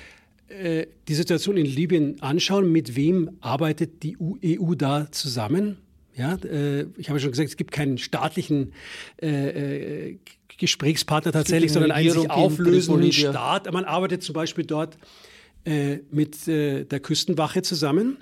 äh, 0.48 0.86
die 1.08 1.14
Situation 1.14 1.56
in 1.56 1.66
Libyen 1.66 2.20
anschauen, 2.22 2.70
mit 2.70 2.96
wem 2.96 3.30
arbeitet 3.40 4.02
die 4.02 4.16
EU 4.18 4.72
e 4.72 4.76
da 4.76 5.10
zusammen? 5.10 5.78
Ja, 6.14 6.34
äh, 6.34 6.86
ich 6.96 7.08
habe 7.08 7.20
schon 7.20 7.30
gesagt, 7.30 7.48
es 7.48 7.56
gibt 7.56 7.72
keinen 7.72 7.98
staatlichen 7.98 8.72
äh, 9.22 10.08
äh 10.08 10.18
Gesprächspartner 10.60 11.32
tatsächlich, 11.32 11.72
sondern 11.72 11.90
einen 11.90 12.10
sich 12.10 12.30
auflösenden 12.30 13.12
Staat. 13.12 13.72
Man 13.72 13.84
arbeitet 13.84 14.22
zum 14.22 14.34
Beispiel 14.34 14.64
dort 14.64 14.98
äh, 15.64 15.98
mit 16.10 16.46
äh, 16.46 16.84
der 16.84 17.00
Küstenwache 17.00 17.62
zusammen. 17.62 18.18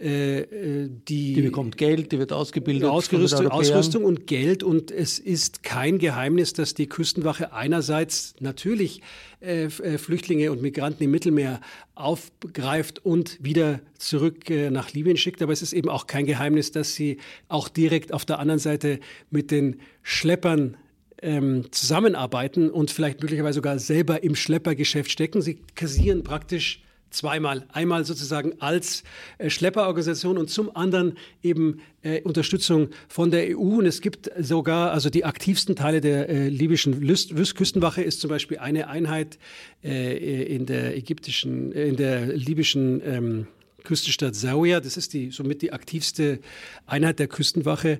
Äh, 0.00 0.40
äh, 0.40 0.88
die, 1.08 1.34
die, 1.34 1.42
bekommt 1.42 1.76
Geld, 1.76 2.12
die 2.12 2.18
wird 2.18 2.32
ausgebildet. 2.32 2.84
Ausrüstung 2.88 4.04
und 4.04 4.26
Geld. 4.26 4.62
Und 4.62 4.90
es 4.90 5.18
ist 5.18 5.62
kein 5.62 5.98
Geheimnis, 5.98 6.54
dass 6.54 6.72
die 6.72 6.86
Küstenwache 6.86 7.52
einerseits 7.52 8.34
natürlich 8.40 9.02
äh, 9.40 9.64
äh, 9.64 9.98
Flüchtlinge 9.98 10.52
und 10.52 10.62
Migranten 10.62 11.04
im 11.04 11.10
Mittelmeer 11.10 11.60
aufgreift 11.94 13.04
und 13.04 13.42
wieder 13.44 13.80
zurück 13.98 14.48
äh, 14.48 14.70
nach 14.70 14.92
Libyen 14.92 15.18
schickt. 15.18 15.42
Aber 15.42 15.52
es 15.52 15.60
ist 15.60 15.74
eben 15.74 15.90
auch 15.90 16.06
kein 16.06 16.24
Geheimnis, 16.24 16.72
dass 16.72 16.94
sie 16.94 17.18
auch 17.48 17.68
direkt 17.68 18.14
auf 18.14 18.24
der 18.24 18.38
anderen 18.38 18.60
Seite 18.60 19.00
mit 19.30 19.50
den 19.50 19.80
Schleppern 20.02 20.78
ähm, 21.22 21.66
zusammenarbeiten 21.70 22.70
und 22.70 22.90
vielleicht 22.90 23.20
möglicherweise 23.20 23.56
sogar 23.56 23.78
selber 23.78 24.22
im 24.22 24.34
Schleppergeschäft 24.34 25.10
stecken. 25.10 25.42
Sie 25.42 25.58
kassieren 25.74 26.22
praktisch 26.24 26.82
zweimal. 27.10 27.66
Einmal 27.72 28.04
sozusagen 28.04 28.60
als 28.60 29.02
äh, 29.38 29.50
Schlepperorganisation 29.50 30.38
und 30.38 30.48
zum 30.48 30.74
anderen 30.74 31.18
eben 31.42 31.80
äh, 32.02 32.22
Unterstützung 32.22 32.88
von 33.08 33.30
der 33.30 33.56
EU. 33.56 33.78
Und 33.78 33.86
es 33.86 34.00
gibt 34.00 34.30
sogar, 34.38 34.92
also 34.92 35.10
die 35.10 35.24
aktivsten 35.24 35.76
Teile 35.76 36.00
der 36.00 36.28
äh, 36.28 36.48
libyschen 36.48 37.00
Lüst 37.00 37.34
Küstenwache 37.56 38.02
ist 38.02 38.20
zum 38.20 38.30
Beispiel 38.30 38.58
eine 38.58 38.88
Einheit 38.88 39.38
äh, 39.82 40.46
in 40.54 40.66
der 40.66 40.96
ägyptischen, 40.96 41.72
äh, 41.72 41.88
in 41.88 41.96
der 41.96 42.26
libyschen 42.26 43.02
ähm, 43.04 43.46
Küstenstadt 43.84 44.34
Zawiya. 44.34 44.80
Das 44.80 44.96
ist 44.96 45.12
die 45.12 45.30
somit 45.30 45.62
die 45.62 45.72
aktivste 45.72 46.38
Einheit 46.86 47.18
der 47.18 47.28
Küstenwache, 47.28 47.98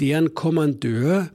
deren 0.00 0.34
Kommandeur 0.34 1.30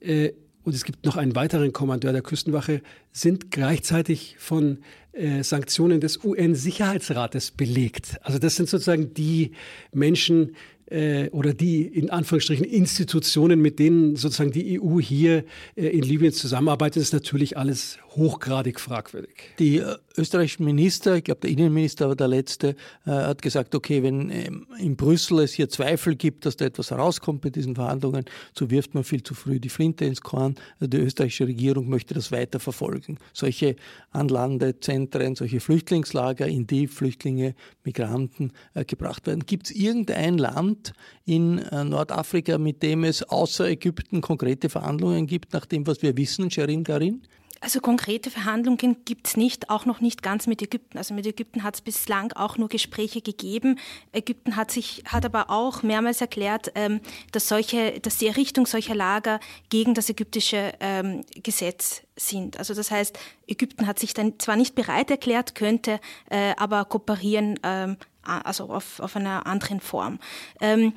äh, 0.00 0.32
und 0.64 0.74
es 0.74 0.84
gibt 0.84 1.04
noch 1.04 1.16
einen 1.16 1.36
weiteren 1.36 1.72
Kommandeur 1.72 2.12
der 2.12 2.22
Küstenwache, 2.22 2.80
sind 3.12 3.50
gleichzeitig 3.50 4.36
von 4.38 4.78
äh, 5.12 5.42
Sanktionen 5.42 6.00
des 6.00 6.24
UN-Sicherheitsrates 6.24 7.52
belegt. 7.52 8.18
Also 8.22 8.38
das 8.38 8.56
sind 8.56 8.68
sozusagen 8.68 9.14
die 9.14 9.52
Menschen, 9.92 10.56
äh, 10.90 11.28
oder 11.30 11.54
die 11.54 11.82
in 11.82 12.10
Anführungsstrichen 12.10 12.64
Institutionen, 12.64 13.60
mit 13.60 13.78
denen 13.78 14.16
sozusagen 14.16 14.52
die 14.52 14.80
EU 14.80 15.00
hier 15.00 15.44
äh, 15.76 15.86
in 15.86 16.02
Libyen 16.02 16.32
zusammenarbeitet, 16.32 17.02
ist 17.02 17.12
natürlich 17.12 17.56
alles 17.56 17.98
hochgradig 18.16 18.80
fragwürdig. 18.80 19.34
Die 19.58 19.78
äh, 19.78 19.96
österreichischen 20.16 20.64
Minister, 20.64 21.16
ich 21.16 21.24
glaube 21.24 21.40
der 21.40 21.50
Innenminister 21.50 22.08
war 22.08 22.16
der 22.16 22.28
letzte, 22.28 22.76
äh, 23.06 23.10
hat 23.10 23.42
gesagt, 23.42 23.74
okay, 23.74 24.02
wenn 24.02 24.30
ähm, 24.30 24.66
in 24.78 24.96
Brüssel 24.96 25.40
es 25.40 25.52
hier 25.52 25.68
Zweifel 25.68 26.14
gibt, 26.14 26.46
dass 26.46 26.56
da 26.56 26.64
etwas 26.64 26.90
herauskommt 26.90 27.40
bei 27.40 27.50
diesen 27.50 27.74
Verhandlungen, 27.74 28.24
so 28.56 28.70
wirft 28.70 28.94
man 28.94 29.04
viel 29.04 29.22
zu 29.22 29.34
früh 29.34 29.58
die 29.58 29.68
Flinte 29.68 30.04
ins 30.04 30.20
Korn. 30.20 30.54
Also 30.78 30.86
die 30.88 30.98
österreichische 30.98 31.46
Regierung 31.46 31.88
möchte 31.88 32.14
das 32.14 32.30
weiter 32.30 32.60
verfolgen. 32.60 33.18
Solche 33.32 33.76
Anlandezentren, 34.10 35.34
solche 35.34 35.60
Flüchtlingslager, 35.60 36.46
in 36.46 36.66
die 36.66 36.86
Flüchtlinge, 36.86 37.54
Migranten 37.84 38.52
äh, 38.74 38.84
gebracht 38.84 39.26
werden. 39.26 39.44
Gibt 39.46 39.66
es 39.66 39.72
irgendein 39.72 40.38
Land 40.38 40.92
in 41.24 41.56
Nordafrika, 41.70 42.58
mit 42.58 42.82
dem 42.82 43.04
es 43.04 43.22
außer 43.22 43.68
Ägypten 43.68 44.20
konkrete 44.20 44.68
Verhandlungen 44.68 45.26
gibt, 45.26 45.52
nach 45.52 45.66
dem, 45.66 45.86
was 45.86 46.02
wir 46.02 46.16
wissen, 46.16 46.50
Sherin 46.50 46.84
Garin? 46.84 47.22
Also 47.64 47.80
konkrete 47.80 48.30
Verhandlungen 48.30 49.06
gibt 49.06 49.26
es 49.26 49.38
nicht, 49.38 49.70
auch 49.70 49.86
noch 49.86 50.02
nicht 50.02 50.22
ganz 50.22 50.46
mit 50.46 50.60
Ägypten. 50.60 50.98
Also 50.98 51.14
mit 51.14 51.26
Ägypten 51.26 51.62
hat 51.62 51.76
es 51.76 51.80
bislang 51.80 52.30
auch 52.34 52.58
nur 52.58 52.68
Gespräche 52.68 53.22
gegeben. 53.22 53.78
Ägypten 54.12 54.56
hat 54.56 54.70
sich, 54.70 55.02
hat 55.06 55.24
aber 55.24 55.48
auch 55.48 55.82
mehrmals 55.82 56.20
erklärt, 56.20 56.72
ähm, 56.74 57.00
dass 57.32 57.48
solche, 57.48 58.00
dass 58.00 58.18
die 58.18 58.26
Errichtung 58.26 58.66
solcher 58.66 58.94
Lager 58.94 59.40
gegen 59.70 59.94
das 59.94 60.10
ägyptische 60.10 60.74
ähm, 60.78 61.24
Gesetz 61.42 62.02
sind. 62.16 62.58
Also 62.58 62.74
das 62.74 62.90
heißt, 62.90 63.18
Ägypten 63.46 63.86
hat 63.86 63.98
sich 63.98 64.12
dann 64.12 64.38
zwar 64.38 64.56
nicht 64.56 64.74
bereit 64.74 65.10
erklärt, 65.10 65.54
könnte 65.54 66.00
äh, 66.28 66.52
aber 66.58 66.84
kooperieren, 66.84 67.58
ähm, 67.62 67.96
also 68.24 68.64
auf, 68.64 69.00
auf 69.00 69.16
einer 69.16 69.46
anderen 69.46 69.80
Form. 69.80 70.18
Ähm, 70.60 70.92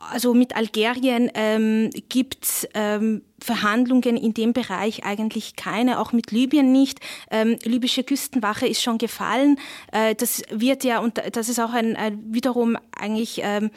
also 0.00 0.32
mit 0.32 0.56
Algerien 0.56 1.30
ähm, 1.34 1.90
gibt 2.08 2.44
es 2.44 2.68
ähm, 2.74 3.22
Verhandlungen 3.38 4.16
in 4.16 4.34
dem 4.34 4.52
Bereich 4.52 5.04
eigentlich 5.04 5.56
keine, 5.56 6.00
auch 6.00 6.12
mit 6.12 6.30
Libyen 6.30 6.72
nicht. 6.72 7.00
Ähm, 7.30 7.58
libysche 7.64 8.02
Küstenwache 8.02 8.66
ist 8.66 8.82
schon 8.82 8.98
gefallen. 8.98 9.58
Äh, 9.92 10.14
das 10.14 10.42
wird 10.50 10.84
ja, 10.84 11.00
und 11.00 11.20
das 11.32 11.48
ist 11.48 11.60
auch 11.60 11.72
ein, 11.72 11.96
ein 11.96 12.18
wiederum 12.32 12.78
eigentlich 12.98 13.40
ähm, 13.42 13.70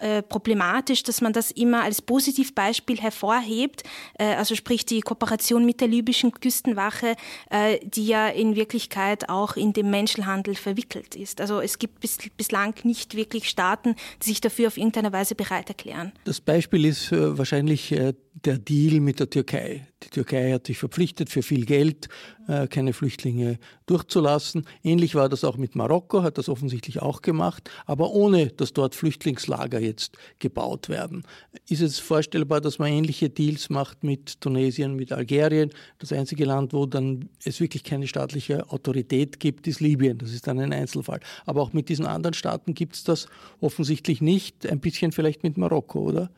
äh, 0.00 0.22
problematisch, 0.22 1.02
dass 1.02 1.20
man 1.20 1.32
das 1.32 1.50
immer 1.50 1.82
als 1.82 2.02
Positivbeispiel 2.02 3.00
hervorhebt, 3.00 3.82
äh, 4.18 4.34
also 4.34 4.54
sprich 4.54 4.86
die 4.86 5.00
Kooperation 5.00 5.64
mit 5.64 5.80
der 5.80 5.88
libyschen 5.88 6.32
Küstenwache, 6.32 7.16
äh, 7.50 7.78
die 7.82 8.06
ja 8.06 8.28
in 8.28 8.56
Wirklichkeit 8.56 9.28
auch 9.28 9.56
in 9.56 9.72
dem 9.72 9.90
Menschenhandel 9.90 10.54
verwickelt 10.54 11.14
ist. 11.14 11.40
Also 11.40 11.60
es 11.60 11.78
gibt 11.78 12.00
bis, 12.00 12.18
bislang 12.36 12.74
nicht 12.84 13.16
wirklich 13.16 13.48
Staaten, 13.48 13.96
die 14.22 14.28
sich 14.28 14.40
dafür 14.40 14.68
auf 14.68 14.76
irgendeine 14.76 15.12
Weise 15.12 15.34
bereit 15.34 15.68
erklären. 15.68 16.12
Das 16.24 16.40
Beispiel 16.40 16.84
ist 16.84 17.12
wahrscheinlich 17.12 17.88
der 17.88 18.58
Deal 18.58 19.00
mit 19.00 19.20
der 19.20 19.28
Türkei. 19.28 19.89
Die 20.10 20.14
Türkei 20.14 20.52
hat 20.52 20.66
sich 20.66 20.78
verpflichtet, 20.78 21.30
für 21.30 21.42
viel 21.42 21.64
Geld 21.66 22.08
äh, 22.48 22.66
keine 22.66 22.92
Flüchtlinge 22.92 23.60
durchzulassen. 23.86 24.66
Ähnlich 24.82 25.14
war 25.14 25.28
das 25.28 25.44
auch 25.44 25.56
mit 25.56 25.76
Marokko, 25.76 26.24
hat 26.24 26.36
das 26.36 26.48
offensichtlich 26.48 27.00
auch 27.00 27.22
gemacht, 27.22 27.70
aber 27.86 28.10
ohne, 28.10 28.48
dass 28.48 28.72
dort 28.72 28.96
Flüchtlingslager 28.96 29.78
jetzt 29.78 30.18
gebaut 30.40 30.88
werden. 30.88 31.22
Ist 31.68 31.80
es 31.80 32.00
vorstellbar, 32.00 32.60
dass 32.60 32.80
man 32.80 32.90
ähnliche 32.90 33.30
Deals 33.30 33.70
macht 33.70 34.02
mit 34.02 34.40
Tunesien, 34.40 34.96
mit 34.96 35.12
Algerien? 35.12 35.70
Das 36.00 36.12
einzige 36.12 36.44
Land, 36.44 36.72
wo 36.72 36.86
dann 36.86 37.28
es 37.44 37.60
wirklich 37.60 37.84
keine 37.84 38.08
staatliche 38.08 38.68
Autorität 38.70 39.38
gibt, 39.38 39.68
ist 39.68 39.78
Libyen. 39.78 40.18
Das 40.18 40.32
ist 40.32 40.48
dann 40.48 40.58
ein 40.58 40.72
Einzelfall. 40.72 41.20
Aber 41.46 41.62
auch 41.62 41.72
mit 41.72 41.88
diesen 41.88 42.06
anderen 42.06 42.34
Staaten 42.34 42.74
gibt 42.74 42.96
es 42.96 43.04
das 43.04 43.28
offensichtlich 43.60 44.20
nicht. 44.20 44.66
Ein 44.66 44.80
bisschen 44.80 45.12
vielleicht 45.12 45.44
mit 45.44 45.56
Marokko, 45.56 46.00
oder? 46.00 46.30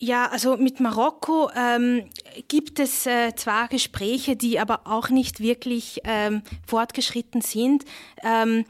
Ja, 0.00 0.26
also 0.26 0.56
mit 0.56 0.78
Marokko 0.78 1.50
ähm, 1.56 2.08
gibt 2.46 2.78
es 2.78 3.04
äh, 3.06 3.34
zwar 3.34 3.66
Gespräche, 3.66 4.36
die 4.36 4.60
aber 4.60 4.82
auch 4.84 5.08
nicht 5.10 5.40
wirklich 5.40 6.00
ähm, 6.04 6.42
fortgeschritten 6.66 7.40
sind. 7.40 7.84
Ähm, 8.22 8.64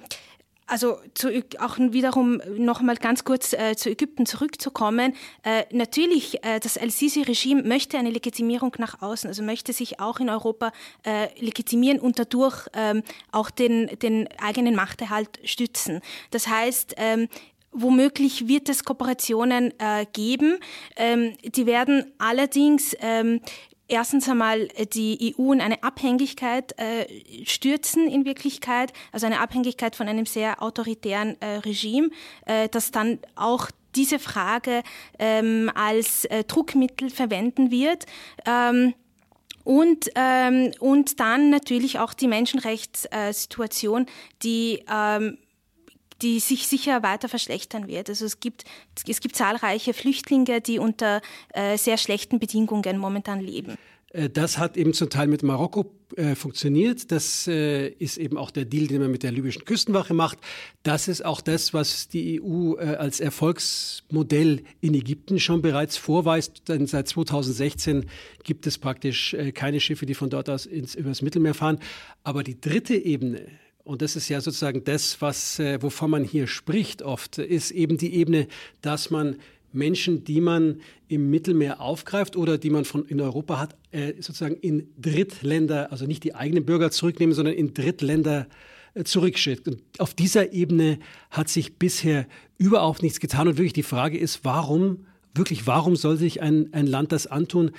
also 0.67 0.99
zu, 1.15 1.29
auch 1.61 1.79
wiederum 1.79 2.41
noch 2.57 2.81
mal 2.81 2.97
ganz 2.97 3.25
kurz 3.25 3.53
äh, 3.53 3.75
zu 3.77 3.91
Ägypten 3.91 4.27
zurückzukommen. 4.27 5.15
Äh, 5.43 5.65
natürlich, 5.71 6.45
äh, 6.45 6.61
das 6.61 6.77
El-Sisi-Regime 6.77 7.63
möchte 7.63 7.99
eine 7.99 8.11
Legitimierung 8.11 8.75
nach 8.79 9.03
außen, 9.03 9.29
also 9.29 9.43
möchte 9.43 9.73
sich 9.73 10.01
auch 10.01 10.21
in 10.21 10.31
Europa 10.31 10.73
äh, 11.05 11.29
legitimieren 11.41 12.01
und 12.01 12.19
dadurch 12.19 12.69
ähm, 12.75 13.03
auch 13.33 13.51
den, 13.51 13.99
den 13.99 14.29
eigenen 14.39 14.75
Machterhalt 14.75 15.41
stützen. 15.45 16.01
Das 16.31 16.49
heißt, 16.49 16.95
ähm, 16.99 17.29
Womöglich 17.71 18.49
wird 18.49 18.69
es 18.69 18.85
Kooperationen 18.85 19.73
äh, 19.79 20.07
geben. 20.13 20.59
Ähm, 20.97 21.35
die 21.45 21.67
werden 21.67 22.13
allerdings 22.19 22.97
ähm, 23.01 23.41
erstens 23.89 24.29
einmal 24.29 24.69
die 24.93 25.35
EU 25.39 25.53
in 25.53 25.61
eine 25.61 25.83
Abhängigkeit 25.83 26.75
äh, 26.79 27.07
stürzen 27.45 28.09
in 28.09 28.25
Wirklichkeit, 28.25 28.93
also 29.13 29.27
eine 29.27 29.41
Abhängigkeit 29.41 29.97
von 29.97 30.09
einem 30.09 30.27
sehr 30.27 30.63
autoritären 30.63 31.41
äh, 31.41 31.57
Regime, 31.57 32.11
äh, 32.47 32.69
das 32.69 32.91
dann 32.91 33.19
auch 33.35 33.71
diese 33.97 34.19
Frage 34.19 34.83
ähm, 35.19 35.71
als 35.75 36.27
äh, 36.27 36.45
Druckmittel 36.45 37.11
verwenden 37.11 37.71
wird. 37.71 38.07
Ähm, 38.47 38.95
und, 39.65 40.09
ähm, 40.15 40.73
und 40.79 41.21
dann 41.21 41.51
natürlich 41.51 41.99
auch 41.99 42.15
die 42.15 42.29
Menschenrechtssituation, 42.29 44.07
die 44.43 44.83
ähm, 44.91 45.37
die 46.23 46.41
sich 46.41 46.67
sicher 46.67 47.03
weiter 47.03 47.29
verschlechtern 47.29 47.87
wird. 47.87 48.09
Also 48.09 48.25
es 48.25 48.41
gibt, 48.41 48.65
es 49.07 49.21
gibt 49.21 49.37
zahlreiche 49.37 49.95
Flüchtlinge, 49.95 50.61
die 50.61 50.79
unter 50.79 51.21
äh, 51.53 51.77
sehr 51.77 51.97
schlechten 51.97 52.39
Bedingungen 52.39 52.99
momentan 52.99 53.41
leben. 53.41 53.77
Äh, 54.11 54.29
das 54.31 54.59
hat 54.59 54.77
eben 54.77 54.93
zum 54.93 55.11
Teil 55.11 55.29
mit 55.29 55.43
Marokko 55.43 55.93
äh, 56.17 56.35
funktioniert. 56.35 57.13
Das 57.13 57.47
äh, 57.47 57.89
ist 57.89 58.17
eben 58.17 58.37
auch 58.37 58.51
der 58.51 58.65
Deal, 58.65 58.87
den 58.87 59.03
man 59.03 59.11
mit 59.11 59.23
der 59.23 59.33
libyschen 59.33 59.65
Küstenwache 59.65 60.15
macht. 60.15 60.39
Das 60.83 61.09
ist 61.09 61.25
auch 61.25 61.41
das, 61.41 61.75
was 61.75 62.09
die 62.09 62.41
EU 62.43 62.75
äh, 62.75 62.97
als 62.97 63.21
Erfolgsmodell 63.21 64.63
in 64.81 64.95
Ägypten 64.95 65.39
schon 65.39 65.63
bereits 65.63 65.97
vorweist. 65.97 66.69
Denn 66.69 66.87
seit 66.87 67.09
2016 67.09 68.07
gibt 68.43 68.67
es 68.67 68.79
praktisch 68.79 69.35
äh, 69.35 69.53
keine 69.53 69.81
Schiffe, 69.81 70.07
die 70.07 70.15
von 70.15 70.31
dort 70.31 70.49
aus 70.49 70.67
ins, 70.67 70.95
übers 70.95 71.23
Mittelmeer 71.23 71.55
fahren. 71.55 71.79
Aber 72.25 72.43
die 72.43 72.61
dritte 72.61 72.97
Ebene, 72.97 73.47
und 73.89 74.03
das 74.03 74.17
ist 74.17 74.29
ja 74.29 74.43
sozusagen 74.43 74.85
das, 74.85 75.23
was, 75.23 75.59
äh, 75.59 75.83
wovon 75.83 76.11
man 76.11 76.23
hier 76.23 76.47
spricht 76.47 77.01
oft, 77.01 77.39
ist 77.39 77.71
eben 77.71 77.97
die 77.97 78.15
Ebene, 78.15 78.47
dass 78.83 79.09
man 79.09 79.37
Menschen, 79.73 80.25
die 80.25 80.43
man 80.43 80.83
im 81.09 81.31
Mittelmeer 81.31 81.81
aufgreift 81.81 82.37
oder 82.37 82.59
die 82.59 82.69
man 82.69 82.85
von 82.85 83.07
in 83.07 83.19
Europa 83.19 83.59
hat, 83.59 83.77
äh, 83.91 84.13
sozusagen 84.21 84.57
in 84.57 84.89
Drittländer, 85.01 85.91
also 85.91 86.05
nicht 86.05 86.23
die 86.23 86.35
eigenen 86.35 86.67
Bürger 86.67 86.91
zurücknehmen, 86.91 87.35
sondern 87.35 87.55
in 87.55 87.73
Drittländer 87.73 88.47
äh, 88.93 89.05
zurückschickt. 89.05 89.67
Und 89.67 89.81
auf 89.97 90.13
dieser 90.13 90.53
Ebene 90.53 90.99
hat 91.31 91.49
sich 91.49 91.77
bisher 91.77 92.27
überhaupt 92.59 93.03
nichts 93.03 93.21
getan. 93.21 93.49
Und 93.49 93.57
wirklich 93.57 93.73
die 93.73 93.83
Frage 93.83 94.19
ist, 94.19 94.41
warum, 94.43 95.07
wirklich, 95.35 95.67
warum 95.67 95.97
soll 95.97 96.19
sich 96.19 96.43
ein, 96.43 96.75
ein 96.75 96.87
Land 96.87 97.13
das 97.13 97.27
antun, 97.27 97.71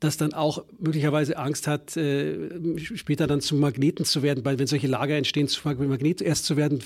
das 0.00 0.16
dann 0.16 0.34
auch 0.34 0.64
möglicherweise 0.78 1.36
Angst 1.38 1.66
hat, 1.66 1.96
äh, 1.96 2.78
später 2.78 3.26
dann 3.26 3.40
zum 3.40 3.60
Magneten 3.60 4.04
zu 4.04 4.22
werden, 4.22 4.44
weil 4.44 4.58
wenn 4.58 4.66
solche 4.66 4.86
Lager 4.86 5.16
entstehen, 5.16 5.48
zu 5.48 5.66
Magnet 5.66 6.20
erst 6.20 6.44
zu 6.44 6.56
werden 6.56 6.82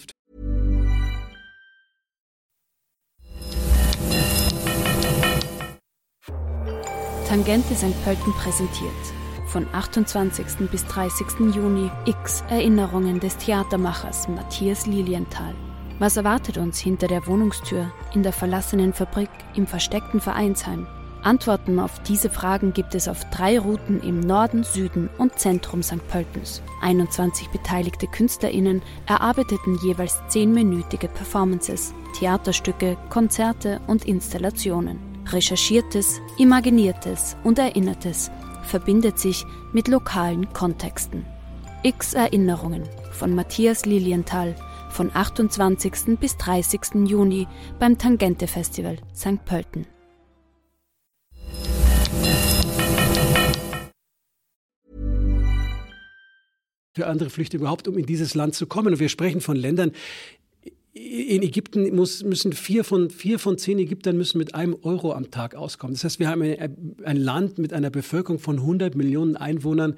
Tangente 7.30 7.76
St. 7.76 7.94
Pölten 8.02 8.32
präsentiert. 8.32 8.90
Von 9.46 9.64
28. 9.72 10.68
bis 10.68 10.84
30. 10.86 11.54
Juni 11.54 11.88
X 12.04 12.42
Erinnerungen 12.50 13.20
des 13.20 13.36
Theatermachers 13.36 14.26
Matthias 14.26 14.86
Lilienthal. 14.86 15.54
Was 16.00 16.16
erwartet 16.16 16.58
uns 16.58 16.80
hinter 16.80 17.06
der 17.06 17.26
Wohnungstür, 17.28 17.92
in 18.14 18.24
der 18.24 18.32
verlassenen 18.32 18.92
Fabrik, 18.92 19.30
im 19.54 19.68
versteckten 19.68 20.20
Vereinsheim? 20.20 20.88
Antworten 21.22 21.78
auf 21.78 22.00
diese 22.02 22.30
Fragen 22.30 22.72
gibt 22.72 22.94
es 22.94 23.06
auf 23.06 23.24
drei 23.30 23.58
Routen 23.58 24.00
im 24.00 24.20
Norden, 24.20 24.64
Süden 24.64 25.10
und 25.18 25.38
Zentrum 25.38 25.82
St. 25.82 26.06
Pöltens. 26.08 26.62
21 26.80 27.48
beteiligte 27.48 28.06
KünstlerInnen 28.06 28.82
erarbeiteten 29.06 29.78
jeweils 29.82 30.18
zehnminütige 30.28 31.08
Performances, 31.08 31.92
Theaterstücke, 32.18 32.96
Konzerte 33.10 33.80
und 33.86 34.06
Installationen. 34.06 34.98
Recherchiertes, 35.26 36.20
Imaginiertes 36.38 37.36
und 37.44 37.58
Erinnertes 37.58 38.30
verbindet 38.62 39.18
sich 39.18 39.44
mit 39.72 39.88
lokalen 39.88 40.52
Kontexten. 40.52 41.26
X 41.82 42.14
Erinnerungen 42.14 42.84
von 43.12 43.34
Matthias 43.34 43.84
Lilienthal 43.84 44.54
von 44.90 45.10
28. 45.12 46.18
bis 46.18 46.36
30. 46.36 47.06
Juni 47.06 47.46
beim 47.78 47.96
Tangente 47.96 48.46
Festival 48.46 48.96
St. 49.14 49.44
Pölten. 49.44 49.86
Für 56.94 57.06
andere 57.06 57.30
Flüchtlinge 57.30 57.62
überhaupt, 57.62 57.86
um 57.88 57.96
in 57.96 58.06
dieses 58.06 58.34
Land 58.34 58.54
zu 58.54 58.66
kommen. 58.66 58.94
Und 58.94 59.00
wir 59.00 59.08
sprechen 59.08 59.40
von 59.40 59.56
Ländern, 59.56 59.92
in 60.92 61.42
Ägypten 61.42 61.94
muss, 61.94 62.24
müssen 62.24 62.52
vier 62.52 62.82
von, 62.82 63.10
vier 63.10 63.38
von 63.38 63.58
zehn 63.58 63.78
Ägyptern 63.78 64.16
müssen 64.16 64.38
mit 64.38 64.54
einem 64.54 64.76
Euro 64.82 65.12
am 65.12 65.30
Tag 65.30 65.54
auskommen. 65.54 65.94
Das 65.94 66.04
heißt, 66.04 66.18
wir 66.18 66.28
haben 66.28 66.42
ein, 66.42 67.16
Land 67.16 67.58
mit 67.58 67.72
einer 67.72 67.90
Bevölkerung 67.90 68.40
von 68.40 68.58
100 68.58 68.96
Millionen 68.96 69.36
Einwohnern, 69.36 69.94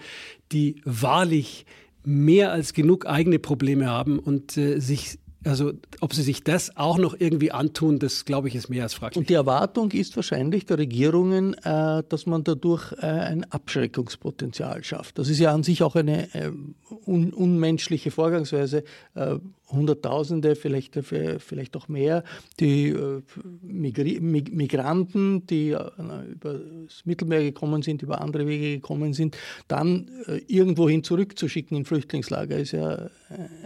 die 0.53 0.83
wahrlich 0.85 1.65
mehr 2.05 2.53
als 2.53 2.75
genug 2.75 3.07
eigene 3.07 3.39
Probleme 3.39 3.87
haben 3.89 4.19
und 4.19 4.57
äh, 4.57 4.81
sich 4.81 5.19
also 5.45 5.73
ob 6.01 6.15
sie 6.15 6.23
sich 6.23 6.45
das 6.45 6.77
auch 6.77 6.99
noch 6.99 7.15
irgendwie 7.19 7.53
antun, 7.53 7.99
das 7.99 8.25
glaube 8.25 8.49
ich 8.49 8.55
ist 8.55 8.69
mehr 8.69 8.85
als 8.85 8.95
fraglich. 8.95 9.17
Und 9.19 9.29
die 9.29 9.35
Erwartung 9.35 9.91
ist 9.91 10.17
wahrscheinlich 10.17 10.67
der 10.67 10.79
Regierungen, 10.79 11.55
äh, 11.55 12.03
dass 12.09 12.27
man 12.27 12.45
dadurch 12.45 12.93
äh, 12.93 13.07
ein 13.07 13.45
Abschreckungspotenzial 13.51 14.85
schafft. 14.85 15.19
Das 15.19 15.29
ist 15.29 15.39
ja 15.39 15.53
an 15.53 15.63
sich 15.63 15.83
auch 15.83 15.97
eine 15.97 16.35
äh, 16.35 16.51
un 17.07 17.33
unmenschliche 17.33 18.11
Vorgangsweise. 18.11 18.85
Hunderttausende, 19.73 20.55
vielleicht, 20.55 20.97
äh, 20.97 21.38
vielleicht 21.38 21.76
auch 21.76 21.88
mehr, 21.88 22.25
die 22.61 22.88
äh, 22.88 23.23
Migranten, 23.62 25.47
die 25.47 25.71
äh, 25.71 25.81
über 26.31 26.61
das 26.87 27.05
Mittelmeer 27.05 27.43
gekommen 27.43 27.83
sind, 27.83 28.02
über 28.02 28.21
andere 28.21 28.47
Wege 28.47 28.76
gekommen 28.76 29.12
sind, 29.12 29.37
dann 29.68 30.11
irgendwohin 30.47 31.05
zurückzuschicken 31.05 31.77
in 31.77 31.85
Flüchtlingslager, 31.85 32.57
ist 32.57 32.73
ja 32.73 33.09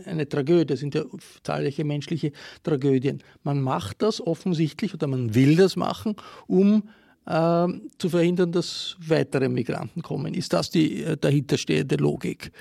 eine 0.05 0.29
Tragödie, 0.29 0.67
das 0.67 0.81
sind 0.81 0.95
ja 0.95 1.05
zahlreiche 1.43 1.85
menschliche 1.85 2.33
Tragödien. 2.63 3.23
Man 3.43 3.61
macht 3.61 4.03
das 4.03 4.21
offensichtlich 4.21 4.95
oder 4.95 5.07
man 5.07 5.35
will 5.35 5.57
das 5.57 5.77
machen, 5.77 6.17
um 6.47 6.89
äh, 7.27 7.67
zu 7.99 8.09
verhindern, 8.09 8.53
dass 8.53 8.97
weitere 9.01 9.49
Migranten 9.49 10.03
kommen. 10.03 10.35
Ist 10.35 10.53
das 10.53 10.71
die 10.71 11.05
dahinterstehende 11.21 11.97
Logik? 11.97 12.53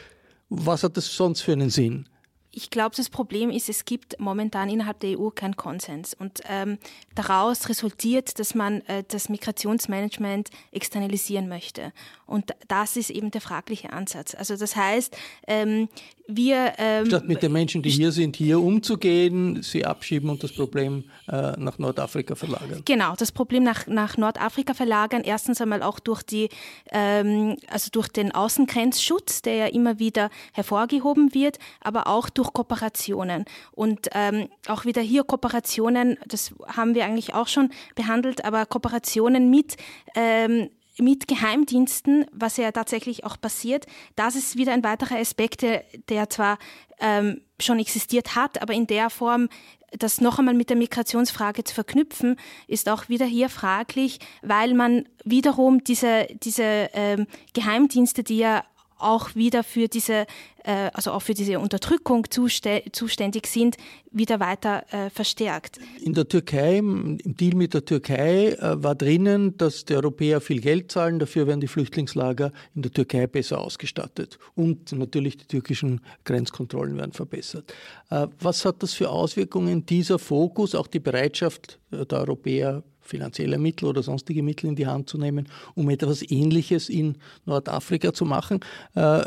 Was 0.50 0.84
hat 0.84 0.98
das 0.98 1.16
sonst 1.16 1.42
für 1.42 1.54
einen 1.54 1.70
Sinn? 1.70 2.08
Ich 2.56 2.70
glaube, 2.70 2.96
das 2.96 3.10
Problem 3.10 3.50
ist, 3.50 3.68
es 3.68 3.84
gibt 3.84 4.18
momentan 4.18 4.70
innerhalb 4.70 5.00
der 5.02 5.20
EU 5.20 5.30
keinen 5.30 5.58
Konsens. 5.58 6.14
Und 6.14 6.42
ähm, 6.48 6.78
daraus 7.14 7.68
resultiert, 7.68 8.40
dass 8.40 8.56
man 8.56 8.80
äh, 8.88 9.04
das 9.06 9.28
Migrationsmanagement 9.28 10.50
externalisieren 10.72 11.50
möchte. 11.50 11.92
Und 12.26 12.52
das 12.68 12.98
ist 12.98 13.10
eben 13.10 13.32
der 13.32 13.42
fragliche 13.42 13.94
Ansatz. 13.94 14.36
Also 14.36 14.56
das 14.58 14.76
heißt, 14.76 15.16
ähm, 15.48 15.90
wir... 16.28 16.74
Ähm, 16.78 17.06
Statt 17.06 17.28
mit 17.28 17.44
den 17.44 17.52
Menschen, 17.52 17.84
die 17.84 17.90
hier 17.90 18.12
sind, 18.12 18.36
hier 18.36 18.60
umzugehen, 18.60 19.62
sie 19.62 19.86
abschieben 19.86 20.30
und 20.30 20.42
das 20.42 20.52
Problem 20.52 21.04
äh, 21.28 21.52
nach 21.58 21.78
Nordafrika 21.78 22.34
verlagern. 22.36 22.82
Genau, 22.86 23.16
das 23.16 23.32
Problem 23.32 23.64
nach, 23.64 23.86
nach 23.86 24.18
Nordafrika 24.18 24.74
verlagern. 24.74 25.22
Erstens 25.24 25.62
einmal 25.62 25.84
auch 25.84 26.00
durch, 26.00 26.24
die, 26.24 26.50
ähm, 26.92 27.58
also 27.68 27.90
durch 27.92 28.08
den 28.08 28.32
Außengrenzschutz, 28.34 29.44
der 29.44 29.56
ja 29.56 29.66
immer 29.68 30.00
wieder 30.00 30.30
hervorgehoben 30.54 31.34
wird, 31.34 31.60
aber 31.82 32.08
auch 32.08 32.30
durch 32.30 32.54
Kooperationen. 32.54 33.46
Und 33.72 34.10
ähm, 34.14 34.50
auch 34.68 34.86
wieder 34.86 35.02
hier 35.02 35.24
Kooperationen, 35.24 36.18
das 36.28 36.56
haben 36.66 36.96
wir 36.96 37.06
eigentlich 37.06 37.36
auch 37.36 37.48
schon 37.48 37.70
behandelt, 37.94 38.44
aber 38.46 38.66
Kooperationen 38.66 39.52
mit 39.52 39.78
ähm, 40.16 40.70
mit 40.98 41.28
Geheimdiensten, 41.28 42.26
was 42.32 42.58
ja 42.58 42.72
tatsächlich 42.72 43.24
auch 43.24 43.40
passiert, 43.40 43.86
das 44.16 44.36
ist 44.36 44.58
wieder 44.58 44.74
ein 44.74 44.84
weiterer 44.84 45.18
Aspekt, 45.18 45.62
der, 45.62 45.84
der 46.10 46.30
zwar 46.30 46.58
ähm, 47.00 47.42
schon 47.60 47.80
existiert 47.80 48.36
hat, 48.36 48.62
aber 48.62 48.74
in 48.74 48.88
der 48.88 49.10
Form, 49.10 49.50
das 49.92 50.22
noch 50.22 50.40
einmal 50.40 50.54
mit 50.54 50.70
der 50.70 50.78
Migrationsfrage 50.78 51.64
zu 51.64 51.74
verknüpfen, 51.74 52.38
ist 52.68 52.90
auch 52.90 53.10
wieder 53.10 53.26
hier 53.26 53.50
fraglich, 53.50 54.20
weil 54.42 54.74
man 54.74 55.08
wiederum 55.24 55.84
diese, 55.84 56.28
diese 56.44 56.90
ähm, 56.94 57.28
Geheimdienste, 57.54 58.24
die 58.24 58.38
ja 58.38 58.64
auch 59.06 59.36
wieder 59.36 59.64
für 59.64 59.88
diese, 59.88 60.26
äh, 60.64 60.90
also 60.94 61.12
auch 61.12 61.22
für 61.22 61.34
diese 61.34 61.60
Unterdrückung 61.60 62.26
zuständig 62.30 63.48
sind, 63.48 63.78
wieder 64.12 64.40
weiter 64.40 64.86
äh, 64.92 65.10
verstärkt. 65.10 65.80
In 66.02 66.14
der 66.14 66.28
Türkei, 66.28 66.78
im 66.78 67.18
Deal 67.24 67.56
mit 67.56 67.74
der 67.74 67.86
Türkei 67.86 68.50
äh, 68.50 68.84
war 68.84 68.96
drinnen, 68.96 69.58
dass 69.58 69.86
die 69.86 69.96
Europäer 69.96 70.42
viel 70.42 70.62
Geld 70.62 70.92
zahlen, 70.92 71.20
dafür 71.20 71.48
werden 71.48 71.62
die 71.62 71.68
Flüchtlingslager 71.68 72.52
in 72.76 72.82
der 72.82 72.92
Türkei 72.92 73.28
besser 73.28 73.60
ausgestattet 73.60 74.40
und 74.56 74.92
natürlich 74.92 75.38
die 75.38 75.46
türkischen 75.46 76.02
Grenzkontrollen 76.24 76.98
werden 76.98 77.14
verbessert. 77.14 77.74
Äh, 78.10 78.28
was 78.40 78.66
hat 78.66 78.82
das 78.82 78.94
für 78.94 79.10
Auswirkungen, 79.10 79.86
dieser 79.86 80.20
Fokus, 80.20 80.76
auch 80.76 80.88
die 80.88 81.00
Bereitschaft 81.00 81.80
der 81.92 82.20
Europäer, 82.20 82.84
finanzielle 83.06 83.58
Mittel 83.58 83.86
oder 83.86 84.04
sonstige 84.04 84.44
Mittel 84.44 84.68
in 84.68 84.76
die 84.76 84.88
Hand 84.88 85.10
zu 85.10 85.18
nehmen, 85.18 85.48
um 85.76 85.90
etwas 85.90 86.24
Ähnliches 86.30 86.90
in 86.90 87.18
Nordafrika 87.46 88.14
zu 88.14 88.26
machen. 88.26 88.60
Äh, 88.96 89.22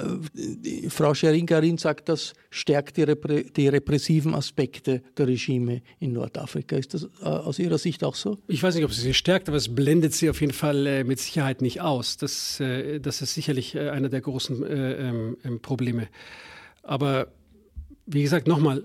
Frau 0.88 1.14
Scheringarin 1.14 1.78
sagt, 1.78 2.08
das 2.08 2.34
stärkt 2.50 2.96
die, 2.96 3.04
Reprä 3.04 3.44
die, 3.44 3.68
repressiven 3.68 4.34
Aspekte 4.34 5.02
der 5.16 5.28
Regime 5.28 5.82
in 6.00 6.12
Nordafrika. 6.12 6.76
Ist 6.76 6.94
das 6.94 7.04
äh, 7.22 7.24
aus 7.24 7.58
Ihrer 7.58 7.78
Sicht 7.78 8.04
auch 8.04 8.14
so? 8.14 8.36
Ich 8.48 8.62
weiß 8.62 8.74
nicht, 8.74 8.84
ob 8.84 8.92
sie 8.92 9.00
sie 9.00 9.14
stärkt, 9.14 9.48
aber 9.48 9.56
es 9.56 9.74
blendet 9.74 10.14
sie 10.14 10.28
auf 10.28 10.40
jeden 10.40 10.52
Fall 10.52 10.86
äh, 10.86 11.04
mit 11.04 11.20
Sicherheit 11.20 11.62
nicht 11.62 11.80
aus. 11.80 12.16
Das, 12.16 12.60
äh, 12.60 13.00
das 13.00 13.22
ist 13.22 13.34
sicherlich 13.34 13.74
äh, 13.74 13.90
einer 13.90 14.08
der 14.08 14.20
großen 14.20 14.64
äh, 14.64 14.92
ähm, 15.08 15.36
ähm, 15.44 15.60
Probleme. 15.60 16.08
Aber 16.82 17.28
wie 18.06 18.22
gesagt, 18.22 18.48
nochmal, 18.48 18.84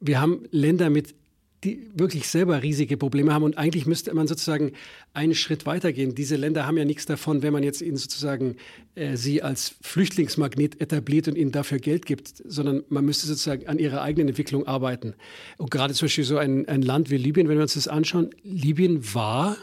wir 0.00 0.20
haben 0.20 0.44
Länder 0.50 0.90
mit 0.90 1.14
die 1.64 1.88
wirklich 1.94 2.28
selber 2.28 2.62
riesige 2.62 2.96
Probleme 2.96 3.32
haben. 3.32 3.44
Und 3.44 3.56
eigentlich 3.56 3.86
müsste 3.86 4.12
man 4.14 4.26
sozusagen 4.26 4.72
einen 5.14 5.34
Schritt 5.34 5.64
weitergehen. 5.64 6.14
Diese 6.14 6.34
Länder 6.34 6.66
haben 6.66 6.76
ja 6.76 6.84
nichts 6.84 7.06
davon, 7.06 7.42
wenn 7.42 7.52
man 7.52 7.62
jetzt 7.62 7.82
ihnen 7.82 7.96
sozusagen 7.96 8.56
äh, 8.96 9.16
sie 9.16 9.42
als 9.42 9.76
Flüchtlingsmagnet 9.80 10.80
etabliert 10.80 11.28
und 11.28 11.36
ihnen 11.36 11.52
dafür 11.52 11.78
Geld 11.78 12.04
gibt, 12.04 12.42
sondern 12.44 12.82
man 12.88 13.04
müsste 13.04 13.26
sozusagen 13.26 13.68
an 13.68 13.78
ihrer 13.78 14.02
eigenen 14.02 14.28
Entwicklung 14.28 14.66
arbeiten. 14.66 15.14
Und 15.56 15.70
gerade 15.70 15.94
zum 15.94 16.06
Beispiel 16.06 16.24
so 16.24 16.36
ein, 16.36 16.66
ein 16.68 16.82
Land 16.82 17.10
wie 17.10 17.16
Libyen, 17.16 17.48
wenn 17.48 17.58
wir 17.58 17.62
uns 17.62 17.74
das 17.74 17.86
anschauen, 17.86 18.30
Libyen 18.42 19.14
war 19.14 19.56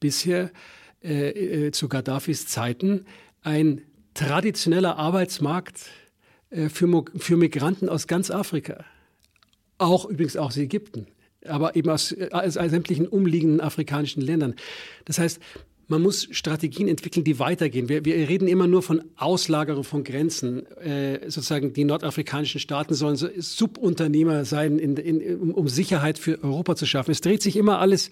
bisher 0.00 0.50
äh, 1.02 1.66
äh, 1.66 1.70
zu 1.72 1.88
Gaddafis 1.88 2.46
Zeiten 2.46 3.06
ein 3.42 3.82
traditioneller 4.12 4.96
Arbeitsmarkt 4.96 5.86
äh, 6.50 6.68
für, 6.68 7.04
für 7.16 7.36
Migranten 7.38 7.88
aus 7.88 8.06
ganz 8.06 8.30
Afrika. 8.30 8.84
Auch 9.78 10.04
übrigens 10.04 10.36
auch 10.36 10.48
aus 10.48 10.56
Ägypten 10.58 11.06
aber 11.46 11.76
eben 11.76 11.90
aus, 11.90 12.14
aus, 12.30 12.54
sämtlichen 12.54 13.06
umliegenden 13.06 13.60
afrikanischen 13.60 14.22
Ländern. 14.22 14.54
Das 15.04 15.18
heißt, 15.18 15.40
man 15.90 16.02
muss 16.02 16.28
Strategien 16.32 16.86
entwickeln, 16.86 17.24
die 17.24 17.38
weitergehen. 17.38 17.88
Wir, 17.88 18.04
wir 18.04 18.28
reden 18.28 18.46
immer 18.46 18.66
nur 18.66 18.82
von 18.82 19.02
Auslagerung 19.16 19.84
von 19.84 20.04
Grenzen. 20.04 20.66
Äh, 20.76 21.30
sozusagen 21.30 21.72
die 21.72 21.84
nordafrikanischen 21.84 22.60
Staaten 22.60 22.92
sollen 22.92 23.16
so 23.16 23.28
Subunternehmer 23.38 24.44
sein, 24.44 24.78
in, 24.78 24.96
in, 24.98 25.40
um, 25.40 25.54
um, 25.54 25.68
Sicherheit 25.68 26.18
für 26.18 26.42
Europa 26.44 26.76
zu 26.76 26.84
schaffen. 26.84 27.10
Es 27.10 27.22
dreht 27.22 27.42
sich 27.42 27.56
immer 27.56 27.78
alles 27.78 28.10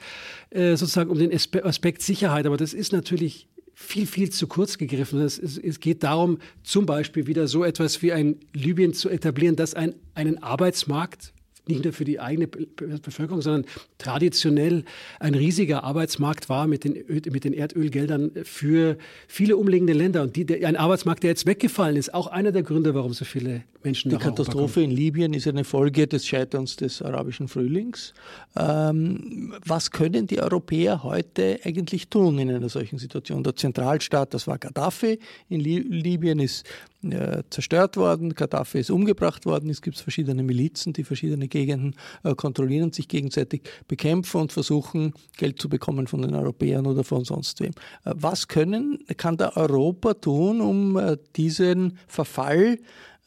äh, 0.51 0.77
sozusagen 0.77 1.11
um 1.11 1.19
den 1.19 1.33
Aspekt 1.35 2.01
Sicherheit, 2.01 2.47
aber 2.47 2.57
das 2.57 2.73
ist 2.73 2.93
natürlich 2.93 3.47
viel, 3.75 4.07
viel 4.07 4.31
zu 4.31 4.47
kurz 4.47 4.79
gegriffen. 4.79 5.21
Es, 5.21 5.39
es, 5.39 5.59
es, 5.59 5.81
geht 5.81 6.03
darum, 6.03 6.39
zum 6.63 6.87
Beispiel 6.87 7.27
wieder 7.27 7.47
so 7.47 7.63
etwas 7.63 8.01
wie 8.01 8.11
ein 8.11 8.37
Libyen 8.55 8.95
zu 8.95 9.11
etablieren, 9.11 9.55
das 9.55 9.75
ein, 9.75 9.95
einen 10.15 10.43
Arbeitsmarkt 10.43 11.35
nicht 11.69 11.85
nur 11.85 11.93
für 11.93 12.05
die 12.05 12.21
eigene 12.21 12.47
Bevölkerung, 12.47 13.43
sondern 13.43 13.65
traditionell 13.99 14.85
ein 15.19 15.35
riesiger 15.35 15.85
Arbeitsmarkt 15.85 16.49
war 16.49 16.67
mit 16.67 16.85
den, 16.85 17.05
mit 17.09 17.45
den 17.45 17.53
Erdölgeldern 17.53 18.31
für 18.45 18.97
viele 19.27 19.57
umliegende 19.57 19.93
Länder. 19.93 20.23
Und 20.23 20.37
die, 20.37 20.45
der, 20.45 20.67
ein 20.67 20.77
Arbeitsmarkt, 20.77 21.23
der 21.23 21.31
jetzt 21.31 21.47
weggefallen 21.47 21.97
ist, 21.97 22.15
auch 22.15 22.29
einer 22.29 22.53
der 22.53 22.63
Gründe, 22.63 22.95
warum 22.95 23.13
so 23.13 23.25
viele 23.25 23.65
Menschen 23.83 24.11
Die 24.11 24.17
Katastrophe 24.17 24.83
in 24.83 24.91
Libyen 24.91 25.33
ist 25.33 25.47
eine 25.47 25.65
Folge 25.65 26.07
des 26.07 26.27
Scheiterns 26.27 26.77
des 26.77 27.03
arabischen 27.03 27.49
Frühlings. 27.49 28.15
Ähm, 28.57 29.55
was 29.65 29.91
können 29.91 30.27
die 30.27 30.41
Europäer 30.41 31.03
heute 31.03 31.61
eigentlich 31.65 32.09
tun 32.09 32.39
in 32.39 32.51
einer 32.51 32.69
solchen 32.69 32.99
Situation? 32.99 33.43
Der 33.45 33.55
Zentralstaat, 33.55 34.35
das 34.35 34.47
war 34.47 34.59
Gaddafi. 34.59 35.19
In 35.49 35.61
Libyen 35.61 36.41
ist 36.41 36.67
äh, 37.03 37.43
zerstört 37.51 37.97
worden, 37.97 38.35
Gaddafi 38.35 38.81
ist 38.81 38.91
umgebracht 38.91 39.47
worden, 39.47 39.71
es 39.71 39.81
gibt 39.81 39.99
verschiedene 39.99 40.43
Milizen, 40.43 40.93
die 40.93 41.05
verschiedene 41.05 41.47
Gegenden 41.57 41.97
äh, 42.23 42.35
kontrollieren 42.35 42.93
sich 42.93 43.09
gegenseitig 43.09 43.63
bekämpfen 43.89 44.41
und 44.43 44.53
versuchen, 44.53 45.15
Geld 45.37 45.61
zu 45.61 45.69
bekommen 45.69 46.07
von 46.07 46.23
den 46.23 46.35
Europäern 46.35 46.87
oder 46.87 47.05
von 47.05 47.25
sonst 47.25 47.61
wem. 47.61 47.73
Äh, 48.05 48.13
was 48.15 48.49
können, 48.49 48.99
kann 49.17 49.37
da 49.37 49.53
Europa 49.57 50.15
tun, 50.15 50.61
um 50.61 50.97
äh, 50.97 51.17
diesen 51.37 51.99
Verfall 52.07 52.79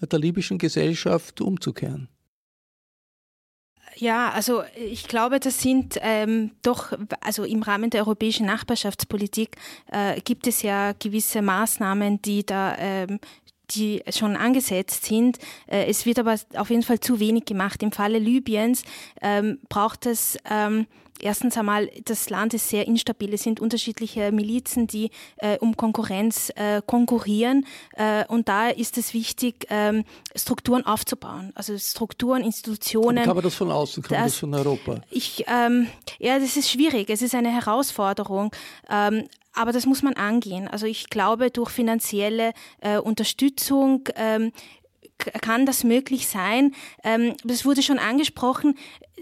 der 0.02 0.20
libyschen 0.20 0.58
Gesellschaft 0.58 1.42
umzukehren? 1.42 2.08
Ja, 3.96 4.30
also 4.30 4.64
ich 4.76 5.08
glaube, 5.08 5.40
das 5.42 5.62
sind 5.62 5.98
ähm, 6.02 6.52
doch, 6.62 6.94
also 7.20 7.44
im 7.44 7.64
Rahmen 7.64 7.90
der 7.90 8.02
europäischen 8.02 8.46
Nachbarschaftspolitik 8.46 9.58
äh, 9.92 10.22
gibt 10.22 10.48
es 10.48 10.62
ja 10.62 10.94
gewisse 10.94 11.42
Maßnahmen, 11.42 12.22
die 12.22 12.46
da 12.46 12.78
ähm, 12.78 13.20
die 13.72 14.04
schon 14.10 14.36
angesetzt 14.36 15.06
sind. 15.06 15.38
Äh, 15.68 15.86
es 15.86 16.06
wird 16.06 16.20
aber 16.20 16.36
auf 16.56 16.70
jeden 16.70 16.84
Fall 16.84 17.00
zu 17.00 17.20
wenig 17.20 17.46
gemacht. 17.46 17.84
Im 17.84 17.92
Falle 17.92 18.20
Libyens 18.20 18.84
ähm, 19.22 19.60
braucht 19.70 20.06
es 20.06 20.38
ähm, 20.50 20.88
erstens 21.22 21.58
einmal, 21.58 21.90
das 22.06 22.30
Land 22.30 22.54
ist 22.54 22.70
sehr 22.70 22.88
instabil. 22.88 23.34
Es 23.34 23.44
sind 23.44 23.60
unterschiedliche 23.60 24.32
Milizen, 24.32 24.88
die 24.88 25.12
äh, 25.38 25.58
um 25.58 25.76
Konkurrenz 25.76 26.52
äh, 26.56 26.82
konkurrieren. 26.86 27.66
Äh, 27.94 28.26
und 28.28 28.50
da 28.50 28.70
ist 28.70 28.98
es 28.98 29.14
wichtig, 29.14 29.68
ähm, 29.70 30.04
Strukturen 30.36 30.86
aufzubauen. 30.86 31.52
Also 31.56 31.78
Strukturen, 31.78 32.44
Institutionen. 32.44 33.24
Kann 33.24 33.36
man 33.36 33.44
das 33.44 33.56
von 33.56 33.72
außen, 33.72 34.04
kann 34.04 34.24
das, 34.24 34.42
man 34.42 34.52
das 34.52 34.64
von 34.64 34.68
Europa? 34.68 35.02
Ich, 35.10 35.46
ähm, 35.48 35.88
ja, 36.20 36.40
das 36.40 36.58
ist 36.58 36.70
schwierig. 36.70 37.10
Es 37.10 37.22
ist 37.22 37.36
eine 37.36 37.52
Herausforderung. 37.52 38.52
Ähm, 38.90 39.28
aber 39.60 39.74
das 39.74 39.86
muss 39.86 40.04
man 40.04 40.14
angehen. 40.14 40.70
Also 40.70 40.86
ich 40.86 41.10
glaube, 41.10 41.52
durch 41.52 41.70
finanzielle 41.70 42.54
äh, 42.80 42.98
Unterstützung 42.98 44.08
ähm, 44.16 44.54
kann 45.18 45.66
das 45.66 45.84
möglich 45.84 46.28
sein. 46.28 46.72
Ähm, 47.04 47.34
das 47.44 47.66
wurde 47.66 47.84
schon 47.84 48.00
angesprochen. 48.00 48.76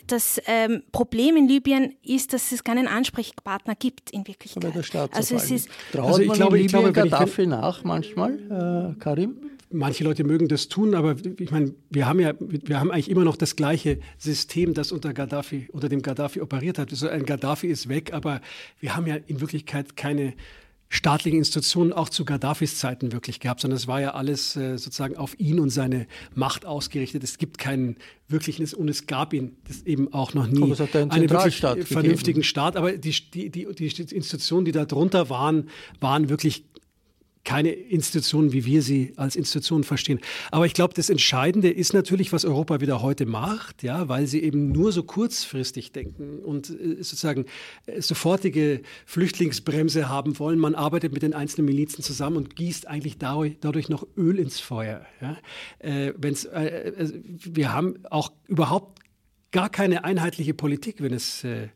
Das 0.06 0.40
ähm, 0.46 0.84
Problem 0.92 1.38
in 1.38 1.48
Libyen 1.48 1.96
ist, 2.04 2.34
dass 2.34 2.52
es 2.52 2.64
keinen 2.64 2.88
Ansprechpartner 2.88 3.74
gibt 3.74 4.12
in 4.12 4.28
Wirklichkeit. 4.28 4.64
Aber 4.64 4.72
der 4.72 4.84
Staat 4.84 5.16
also 5.16 5.38
es 5.38 5.50
ist 5.50 5.70
Traut 5.92 6.06
also 6.06 6.22
ich 6.22 6.28
man 6.28 6.38
glaube, 6.38 6.58
in 6.60 6.68
Libyen 6.68 6.88
ich 6.88 6.94
glaube, 6.94 7.10
Gaddafi 7.10 7.48
nach 7.48 7.84
manchmal, 7.84 8.94
äh, 8.96 9.00
Karim? 9.00 9.38
Manche 9.70 10.04
Leute 10.04 10.24
mögen 10.24 10.48
das 10.48 10.70
tun, 10.70 10.96
aber 10.96 11.16
ich 11.40 11.52
meine, 11.52 11.74
wir 11.90 12.08
haben 12.08 12.20
ja, 12.20 12.34
wir 12.40 12.80
haben 12.80 12.92
eigentlich 12.92 13.10
immer 13.10 13.26
noch 13.26 13.36
das 13.36 13.56
gleiche 13.56 14.00
System, 14.18 14.74
das 14.74 14.92
unter 14.92 15.14
Gaddafi, 15.14 15.68
unter 15.72 15.90
dem 15.90 16.02
Gaddafi 16.02 16.42
operiert 16.42 16.78
hat. 16.78 16.92
Also 16.92 17.10
ein 17.10 17.26
Gaddafi 17.26 17.68
ist 17.68 17.90
weg, 17.90 18.14
aber 18.14 18.42
wir 18.80 18.96
haben 18.96 19.08
ja 19.08 19.16
in 19.16 19.42
Wirklichkeit 19.42 19.98
keine 19.98 20.34
staatlichen 20.90 21.40
Institutionen 21.40 21.92
auch 21.92 22.10
zu 22.10 22.24
Gaddafis 22.24 22.78
Zeiten 22.78 23.12
wirklich 23.12 23.40
gehabt, 23.40 23.62
sondern 23.62 23.78
es 23.78 23.88
war 23.88 24.00
ja 24.00 24.14
alles 24.14 24.56
äh, 24.56 24.78
sozusagen 24.78 25.18
auf 25.18 25.38
ihn 25.40 25.60
und 25.60 25.70
seine 25.70 26.08
Macht 26.34 26.66
ausgerichtet. 26.66 27.24
Es 27.24 27.38
gibt 27.38 27.58
keinen 27.58 27.98
wirklichen, 28.28 28.66
und 28.74 28.88
es 28.88 29.06
gab 29.06 29.34
ihn 29.34 29.58
das 29.68 29.82
eben 29.84 30.14
auch 30.14 30.34
noch 30.34 30.48
nie, 30.48 30.64
einen, 30.64 31.12
einen 31.12 31.30
wirklich 31.30 31.88
vernünftigen 31.88 32.44
Staat. 32.44 32.78
Aber 32.78 32.94
die, 32.94 33.12
die, 33.34 33.50
die, 33.50 33.68
die 33.76 34.16
Institutionen, 34.16 34.66
die 34.66 34.72
da 34.72 34.86
drunter 34.86 35.30
waren, 35.30 35.70
waren 36.00 36.30
wirklich 36.30 36.64
keine 37.48 37.70
Institutionen, 37.72 38.52
wie 38.52 38.66
wir 38.66 38.82
sie 38.82 39.14
als 39.16 39.38
Institutionen 39.38 39.86
verstehen. 39.86 40.20
Aber 40.52 40.66
ich 40.66 40.74
glaube, 40.74 40.94
das 40.94 41.10
Entscheidende 41.10 41.70
ist 41.70 41.94
natürlich, 41.94 42.34
was 42.34 42.44
Europa 42.44 42.82
wieder 42.82 43.02
heute 43.02 43.26
macht, 43.26 43.84
ja, 43.84 44.10
weil 44.10 44.28
sie 44.28 44.44
eben 44.44 44.74
nur 44.74 44.92
so 44.92 45.04
kurzfristig 45.04 45.94
denken 45.94 46.40
und 46.40 46.70
äh, 46.70 46.96
sozusagen 46.98 47.46
äh, 47.86 48.02
sofortige 48.02 48.82
Flüchtlingsbremse 49.06 50.10
haben 50.10 50.38
wollen. 50.40 50.60
Man 50.60 50.76
arbeitet 50.76 51.14
mit 51.14 51.22
den 51.22 51.34
einzelnen 51.34 51.68
Milizen 51.68 52.04
zusammen 52.04 52.36
und 52.36 52.58
gießt 52.58 52.86
eigentlich 52.86 53.18
dadurch, 53.18 53.88
noch 53.88 54.06
Öl 54.18 54.40
ins 54.40 54.60
Feuer. 54.60 55.06
Ja. 55.22 55.38
Äh, 55.80 56.14
wenn's, 56.18 56.44
äh, 56.44 56.66
äh, 56.66 57.14
wir 57.24 57.72
haben 57.72 58.06
auch 58.10 58.34
überhaupt 58.48 59.00
gar 59.52 59.70
keine 59.70 60.04
einheitliche 60.04 60.54
Politik, 60.54 61.02
wenn 61.02 61.14
es 61.14 61.46
äh, 61.46 61.70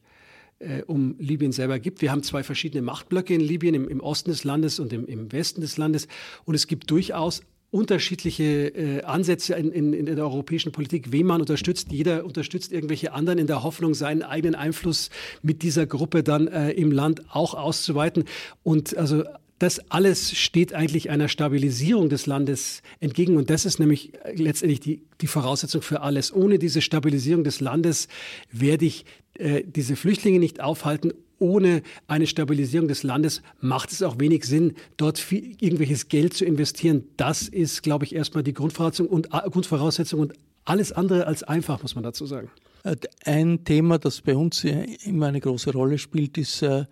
äh, 0.61 0.83
um 0.87 1.15
Libyen 1.19 1.51
selber 1.51 1.79
gibt. 1.79 2.01
Wir 2.01 2.11
haben 2.11 2.23
zwei 2.23 2.43
verschiedene 2.43 2.81
Machtblöcke 2.81 3.33
in 3.33 3.41
Libyen, 3.41 3.75
im, 3.75 3.87
im 3.87 3.99
Osten 3.99 4.31
des 4.31 4.43
Landes 4.43 4.79
und 4.79 4.93
im, 4.93 5.05
im, 5.05 5.31
Westen 5.31 5.61
des 5.61 5.77
Landes. 5.77 6.07
Und 6.45 6.55
es 6.55 6.67
gibt 6.67 6.89
durchaus 6.89 7.41
unterschiedliche 7.71 8.43
äh, 8.43 9.03
Ansätze 9.03 9.55
in, 9.55 9.71
in, 9.71 9.93
in, 9.93 10.05
der 10.05 10.25
europäischen 10.25 10.71
Politik, 10.71 11.11
wen 11.11 11.25
man 11.25 11.39
unterstützt. 11.39 11.91
Jeder 11.91 12.25
unterstützt 12.25 12.71
irgendwelche 12.71 13.13
anderen 13.13 13.39
in 13.39 13.47
der 13.47 13.63
Hoffnung, 13.63 13.93
seinen 13.93 14.23
eigenen 14.23 14.55
Einfluss 14.55 15.09
mit 15.41 15.63
dieser 15.63 15.85
Gruppe 15.85 16.21
dann 16.21 16.47
äh, 16.47 16.71
im 16.71 16.91
Land 16.91 17.23
auch 17.33 17.53
auszuweiten. 17.53 18.25
Und 18.63 18.97
also 18.97 19.23
das 19.61 19.91
alles 19.91 20.35
steht 20.35 20.73
eigentlich 20.73 21.11
einer 21.11 21.27
Stabilisierung 21.27 22.09
des 22.09 22.25
Landes 22.25 22.81
entgegen. 22.99 23.37
Und 23.37 23.51
das 23.51 23.65
ist 23.65 23.79
nämlich 23.79 24.11
letztendlich 24.33 24.79
die, 24.79 25.03
die 25.21 25.27
Voraussetzung 25.27 25.83
für 25.83 26.01
alles. 26.01 26.33
Ohne 26.33 26.57
diese 26.57 26.81
Stabilisierung 26.81 27.43
des 27.43 27.59
Landes 27.59 28.07
werde 28.51 28.85
ich 28.85 29.05
äh, 29.35 29.63
diese 29.63 29.95
Flüchtlinge 29.95 30.39
nicht 30.39 30.61
aufhalten. 30.61 31.13
Ohne 31.37 31.83
eine 32.07 32.25
Stabilisierung 32.25 32.87
des 32.87 33.03
Landes 33.03 33.43
macht 33.59 33.91
es 33.91 34.01
auch 34.01 34.19
wenig 34.19 34.45
Sinn, 34.45 34.73
dort 34.97 35.19
viel, 35.19 35.55
irgendwelches 35.59 36.07
Geld 36.07 36.33
zu 36.33 36.43
investieren. 36.43 37.03
Das 37.17 37.47
ist, 37.47 37.83
glaube 37.83 38.05
ich, 38.05 38.15
erstmal 38.15 38.43
die 38.43 38.53
Grundvoraussetzung 38.53 39.07
und, 39.09 39.27
äh, 39.27 39.47
Grundvoraussetzung 39.47 40.21
und 40.21 40.33
alles 40.65 40.91
andere 40.91 41.27
als 41.27 41.43
einfach, 41.43 41.83
muss 41.83 41.93
man 41.93 42.03
dazu 42.03 42.25
sagen. 42.25 42.49
Äh, 42.83 42.95
ein 43.25 43.63
Thema, 43.63 43.99
das 43.99 44.21
bei 44.21 44.35
uns 44.35 44.63
immer 44.63 45.27
eine 45.27 45.39
große 45.39 45.71
Rolle 45.71 45.99
spielt, 45.99 46.39
ist 46.39 46.63
äh, 46.63 46.85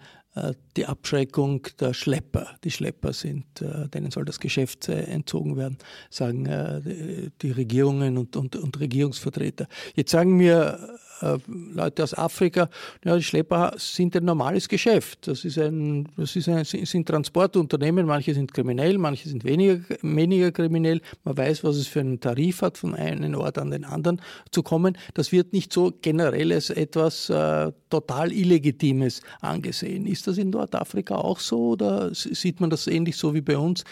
die 0.80 0.86
Abschreckung 0.86 1.68
der 1.80 1.94
Schlepper. 1.94 2.48
Die 2.63 2.72
Schlepper 2.72 3.12
sind, 3.12 3.62
äh, 3.62 3.89
denen 3.89 4.12
soll 4.12 4.24
das 4.24 4.39
Geschäft 4.39 4.88
äh, 4.88 5.02
entzogen 5.04 5.58
werden, 5.58 5.78
sagen 6.10 6.46
die 7.42 7.52
Regierungen 7.52 8.18
und, 8.18 8.36
und, 8.36 8.56
und 8.56 8.80
Regierungsvertreter. 8.80 9.68
Jetzt 9.96 10.12
sagen 10.12 10.38
mir 10.38 10.98
äh, 11.22 11.38
Leute 11.48 12.04
aus 12.04 12.13
Afrika, 12.13 12.70
ja, 13.04 13.15
die 13.15 13.24
Schlepper 13.24 13.74
sind 13.78 14.15
ein 14.15 14.26
normales 14.26 14.68
Geschäft. 14.68 15.28
Das, 15.28 15.46
ist 15.46 15.58
ein, 15.58 16.08
das 16.15 16.36
ist 16.36 16.48
ein, 16.48 16.63
sind 16.63 17.08
Transportunternehmen, 17.08 18.06
manche 18.06 18.34
sind 18.34 18.54
kriminell, 18.54 18.98
manche 18.98 19.28
sind 19.28 19.44
weniger, 19.44 19.80
weniger 20.02 20.52
kriminell. 20.52 21.02
Man 21.24 21.38
weiß, 21.38 21.63
was 21.63 21.78
es 21.78 21.88
für 21.88 22.00
einen 22.00 22.20
Tarif 22.20 22.62
hat, 22.62 22.78
von 22.78 22.96
einem 22.96 23.36
Ort 23.36 23.58
an 23.58 23.72
den 23.72 23.86
anderen 23.86 24.22
zu 24.52 24.63
kommen. 24.63 24.98
Das 25.13 25.32
wird 25.32 25.54
nicht 25.54 25.74
so 25.74 25.92
generell 26.02 26.52
als 26.54 26.70
etwas 26.70 27.30
äh, 27.30 27.72
total 27.89 28.32
Illegitimes 28.32 29.22
angesehen. 29.42 30.06
Ist 30.06 30.28
das 30.28 30.38
in 30.38 30.52
Nordafrika 30.71 31.15
auch 31.15 31.39
so 31.39 31.69
oder 31.69 32.13
sieht 32.13 32.60
man 32.60 32.69
das 32.69 32.88
ähnlich 32.88 33.17
so 33.17 33.34
wie 33.34 33.41
bei 33.41 33.58
uns? 33.58 33.84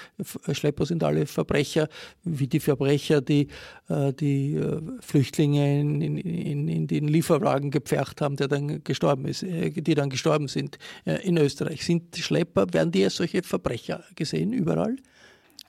Schlepper 0.52 0.86
sind 0.86 1.04
alle 1.04 1.26
Verbrecher, 1.26 1.88
wie 2.24 2.48
die 2.48 2.60
Verbrecher, 2.60 3.22
die 3.22 3.48
äh, 3.90 4.14
die 4.14 4.56
äh, 4.56 4.82
Flüchtlinge 5.00 5.80
in, 5.80 6.02
in, 6.02 6.68
in 6.68 6.88
den 6.88 7.08
Lieferwagen 7.08 7.72
gepfercht 7.72 8.22
haben, 8.22 8.36
der 8.36 8.48
dann 8.48 8.84
gestorben 8.84 9.26
ist, 9.26 9.44
äh, 9.44 9.72
die 9.72 9.96
dann 9.96 10.10
gestorben 10.10 10.48
sind 10.48 10.78
in 11.06 11.38
Österreich. 11.38 11.84
Sind 11.84 12.16
Schlepper, 12.16 12.72
werden 12.74 12.92
die 12.92 13.04
als 13.04 13.16
solche 13.16 13.42
Verbrecher 13.44 14.04
gesehen 14.16 14.54
überall? 14.54 14.96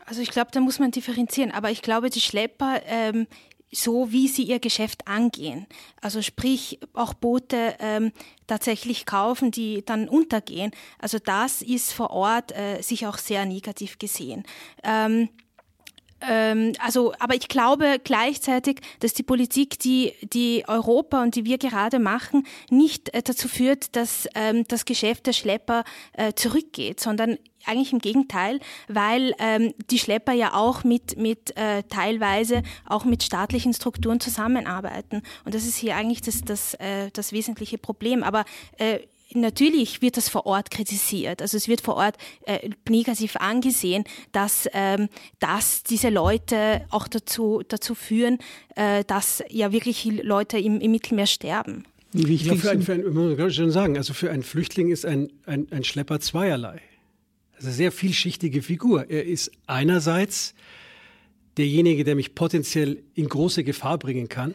Also 0.06 0.22
ich 0.22 0.30
glaube, 0.30 0.50
da 0.52 0.60
muss 0.60 0.78
man 0.78 0.90
differenzieren. 0.90 1.50
Aber 1.50 1.70
ich 1.70 1.82
glaube, 1.82 2.10
die 2.10 2.20
Schlepper 2.20 2.80
ähm, 2.86 3.26
so 3.72 4.12
wie 4.12 4.28
sie 4.28 4.44
ihr 4.44 4.60
Geschäft 4.60 5.06
angehen. 5.06 5.66
Also 6.00 6.22
sprich 6.22 6.78
auch 6.94 7.14
Boote 7.14 7.76
ähm, 7.80 8.12
tatsächlich 8.46 9.06
kaufen, 9.06 9.50
die 9.50 9.84
dann 9.84 10.08
untergehen. 10.08 10.70
Also 10.98 11.18
das 11.18 11.62
ist 11.62 11.92
vor 11.92 12.10
Ort 12.10 12.52
äh, 12.56 12.80
sich 12.82 13.06
auch 13.06 13.18
sehr 13.18 13.44
negativ 13.44 13.98
gesehen. 13.98 14.44
Ähm, 14.82 15.28
ähm, 16.20 16.72
also, 16.78 17.12
aber 17.18 17.34
ich 17.34 17.48
glaube 17.48 18.00
gleichzeitig, 18.02 18.80
dass 19.00 19.14
die 19.14 19.22
Politik, 19.22 19.78
die, 19.78 20.14
die 20.22 20.64
Europa 20.66 21.22
und 21.22 21.36
die 21.36 21.44
wir 21.44 21.58
gerade 21.58 21.98
machen, 21.98 22.46
nicht 22.70 23.14
äh, 23.14 23.22
dazu 23.22 23.48
führt, 23.48 23.94
dass 23.96 24.28
ähm, 24.34 24.64
das 24.68 24.84
Geschäft 24.84 25.26
der 25.26 25.32
Schlepper 25.32 25.84
äh, 26.14 26.32
zurückgeht, 26.34 27.00
sondern 27.00 27.38
eigentlich 27.66 27.92
im 27.92 27.98
Gegenteil, 27.98 28.60
weil 28.88 29.34
ähm, 29.38 29.74
die 29.90 29.98
Schlepper 29.98 30.32
ja 30.32 30.54
auch 30.54 30.84
mit, 30.84 31.18
mit 31.18 31.56
äh, 31.56 31.82
teilweise 31.84 32.62
auch 32.86 33.04
mit 33.04 33.22
staatlichen 33.22 33.74
Strukturen 33.74 34.20
zusammenarbeiten. 34.20 35.22
Und 35.44 35.54
das 35.54 35.66
ist 35.66 35.76
hier 35.76 35.96
eigentlich 35.96 36.22
das, 36.22 36.42
das, 36.42 36.74
äh, 36.74 37.10
das 37.12 37.32
wesentliche 37.32 37.78
Problem. 37.78 38.22
Aber 38.22 38.44
äh, 38.78 39.00
natürlich 39.34 40.02
wird 40.02 40.16
das 40.16 40.28
vor 40.28 40.46
Ort 40.46 40.70
kritisiert. 40.70 41.42
Also 41.42 41.56
es 41.56 41.68
wird 41.68 41.80
vor 41.80 41.96
Ort 41.96 42.16
äh, 42.46 42.70
negativ 42.88 43.36
angesehen, 43.36 44.04
dass, 44.32 44.68
ähm, 44.72 45.08
dass 45.38 45.82
diese 45.82 46.08
Leute 46.08 46.84
auch 46.90 47.08
dazu, 47.08 47.62
dazu 47.66 47.94
führen, 47.94 48.38
äh, 48.76 49.04
dass 49.04 49.42
ja 49.50 49.72
wirklich 49.72 50.04
Leute 50.22 50.58
im, 50.58 50.80
im 50.80 50.90
Mittelmeer 50.90 51.26
sterben. 51.26 51.84
Wie 52.12 52.26
wichtig 52.26 52.52
ja, 52.52 52.56
für 52.56 52.70
ein, 52.70 52.82
für 52.82 52.92
ein, 52.94 53.04
muss 53.12 53.36
man 53.36 53.50
schon 53.50 53.70
sagen, 53.70 53.96
also 53.98 54.14
für 54.14 54.30
einen 54.30 54.42
Flüchtling 54.42 54.90
ist 54.90 55.04
ein, 55.04 55.30
ein, 55.44 55.66
ein 55.70 55.84
Schlepper 55.84 56.20
zweierlei. 56.20 56.80
Also 57.54 57.68
eine 57.68 57.74
sehr 57.74 57.92
vielschichtige 57.92 58.62
Figur. 58.62 59.10
Er 59.10 59.26
ist 59.26 59.50
einerseits 59.66 60.54
derjenige, 61.58 62.04
der 62.04 62.14
mich 62.14 62.34
potenziell 62.34 63.02
in 63.14 63.28
große 63.28 63.64
Gefahr 63.64 63.98
bringen 63.98 64.28
kann. 64.28 64.54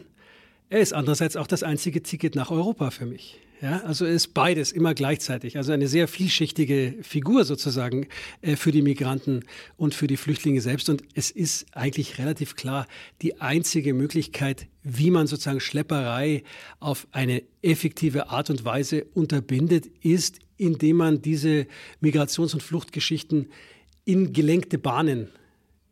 Er 0.70 0.80
ist 0.80 0.92
andererseits 0.92 1.36
auch 1.36 1.46
das 1.46 1.62
einzige 1.62 2.02
Ticket 2.02 2.34
nach 2.34 2.50
Europa 2.50 2.90
für 2.90 3.06
mich. 3.06 3.38
Ja, 3.60 3.80
also 3.84 4.04
ist 4.04 4.34
beides 4.34 4.72
immer 4.72 4.92
gleichzeitig. 4.92 5.56
Also 5.56 5.72
eine 5.72 5.88
sehr 5.88 6.08
vielschichtige 6.08 6.96
Figur 7.02 7.44
sozusagen 7.44 8.08
äh, 8.42 8.56
für 8.56 8.72
die 8.72 8.82
Migranten 8.82 9.44
und 9.76 9.94
für 9.94 10.06
die 10.06 10.16
Flüchtlinge 10.18 10.60
selbst. 10.60 10.90
Und 10.90 11.02
es 11.14 11.30
ist 11.30 11.66
eigentlich 11.72 12.18
relativ 12.18 12.56
klar, 12.56 12.86
die 13.22 13.40
einzige 13.40 13.94
Möglichkeit, 13.94 14.66
wie 14.82 15.10
man 15.10 15.26
sozusagen 15.26 15.60
Schlepperei 15.60 16.42
auf 16.78 17.06
eine 17.12 17.42
effektive 17.62 18.28
Art 18.28 18.50
und 18.50 18.66
Weise 18.66 19.06
unterbindet, 19.14 19.86
ist, 20.02 20.40
indem 20.58 20.96
man 20.96 21.22
diese 21.22 21.66
Migrations- 22.02 22.52
und 22.52 22.62
Fluchtgeschichten 22.62 23.48
in 24.04 24.32
gelenkte 24.32 24.76
Bahnen 24.76 25.28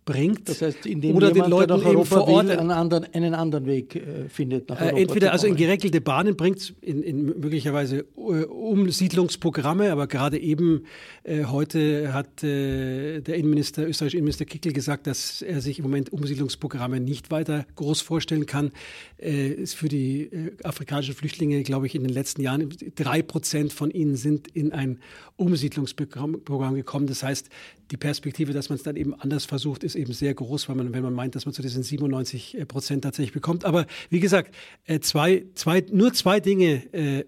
bringt. 0.04 0.48
Das 0.48 0.62
heißt, 0.62 0.78
oder 1.12 1.30
den 1.30 1.48
Leuten 1.48 1.78
nach 1.78 1.84
Europa 1.84 2.16
vor 2.16 2.28
Ort 2.28 2.48
will, 2.48 2.58
einen, 2.58 2.70
anderen, 2.70 3.06
einen 3.14 3.34
anderen 3.34 3.66
Weg 3.66 3.94
äh, 3.94 4.28
findet. 4.28 4.68
Nach 4.68 4.80
äh, 4.80 4.84
Europa 4.86 4.98
entweder 4.98 5.32
also 5.32 5.46
in 5.46 5.54
geregelte 5.54 6.00
Bahnen 6.00 6.36
bringt, 6.36 6.74
in, 6.80 7.02
in 7.02 7.24
möglicherweise 7.24 8.04
äh, 8.16 8.44
Umsiedlungsprogramme, 8.44 9.92
aber 9.92 10.08
gerade 10.08 10.38
eben 10.38 10.86
äh, 11.22 11.44
heute 11.44 12.12
hat 12.12 12.42
äh, 12.42 13.20
der 13.20 13.36
Innenminister, 13.36 13.86
österreichische 13.86 14.16
Innenminister 14.16 14.44
Kickel 14.44 14.72
gesagt, 14.72 15.06
dass 15.06 15.40
er 15.40 15.60
sich 15.60 15.78
im 15.78 15.84
Moment 15.84 16.12
Umsiedlungsprogramme 16.12 16.98
nicht 16.98 17.30
weiter 17.30 17.64
groß 17.76 18.00
vorstellen 18.00 18.46
kann. 18.46 18.72
Ist 19.18 19.76
für 19.76 19.88
die 19.88 20.30
afrikanischen 20.64 21.14
Flüchtlinge, 21.14 21.62
glaube 21.62 21.86
ich, 21.86 21.94
in 21.94 22.02
den 22.02 22.12
letzten 22.12 22.42
Jahren 22.42 22.74
drei 22.96 23.22
Prozent 23.22 23.72
von 23.72 23.92
ihnen 23.92 24.16
sind 24.16 24.48
in 24.48 24.72
ein 24.72 24.98
Umsiedlungsprogramm 25.36 26.74
gekommen. 26.74 27.06
Das 27.06 27.22
heißt, 27.22 27.48
die 27.92 27.96
Perspektive, 27.96 28.52
dass 28.52 28.68
man 28.68 28.76
es 28.76 28.82
dann 28.82 28.96
eben 28.96 29.14
anders 29.14 29.44
versucht, 29.44 29.84
ist 29.84 29.94
eben 30.02 30.12
sehr 30.12 30.34
groß, 30.34 30.68
weil 30.68 30.76
man, 30.76 30.92
wenn 30.92 31.02
man 31.02 31.14
meint, 31.14 31.34
dass 31.34 31.46
man 31.46 31.54
zu 31.54 31.62
diesen 31.62 31.82
97 31.82 32.58
äh, 32.58 32.66
Prozent 32.66 33.04
tatsächlich 33.04 33.32
bekommt. 33.32 33.64
Aber 33.64 33.86
wie 34.10 34.20
gesagt, 34.20 34.54
äh, 34.84 35.00
zwei, 35.00 35.44
zwei, 35.54 35.84
nur 35.90 36.12
zwei 36.12 36.40
Dinge 36.40 36.92
äh, 36.92 37.24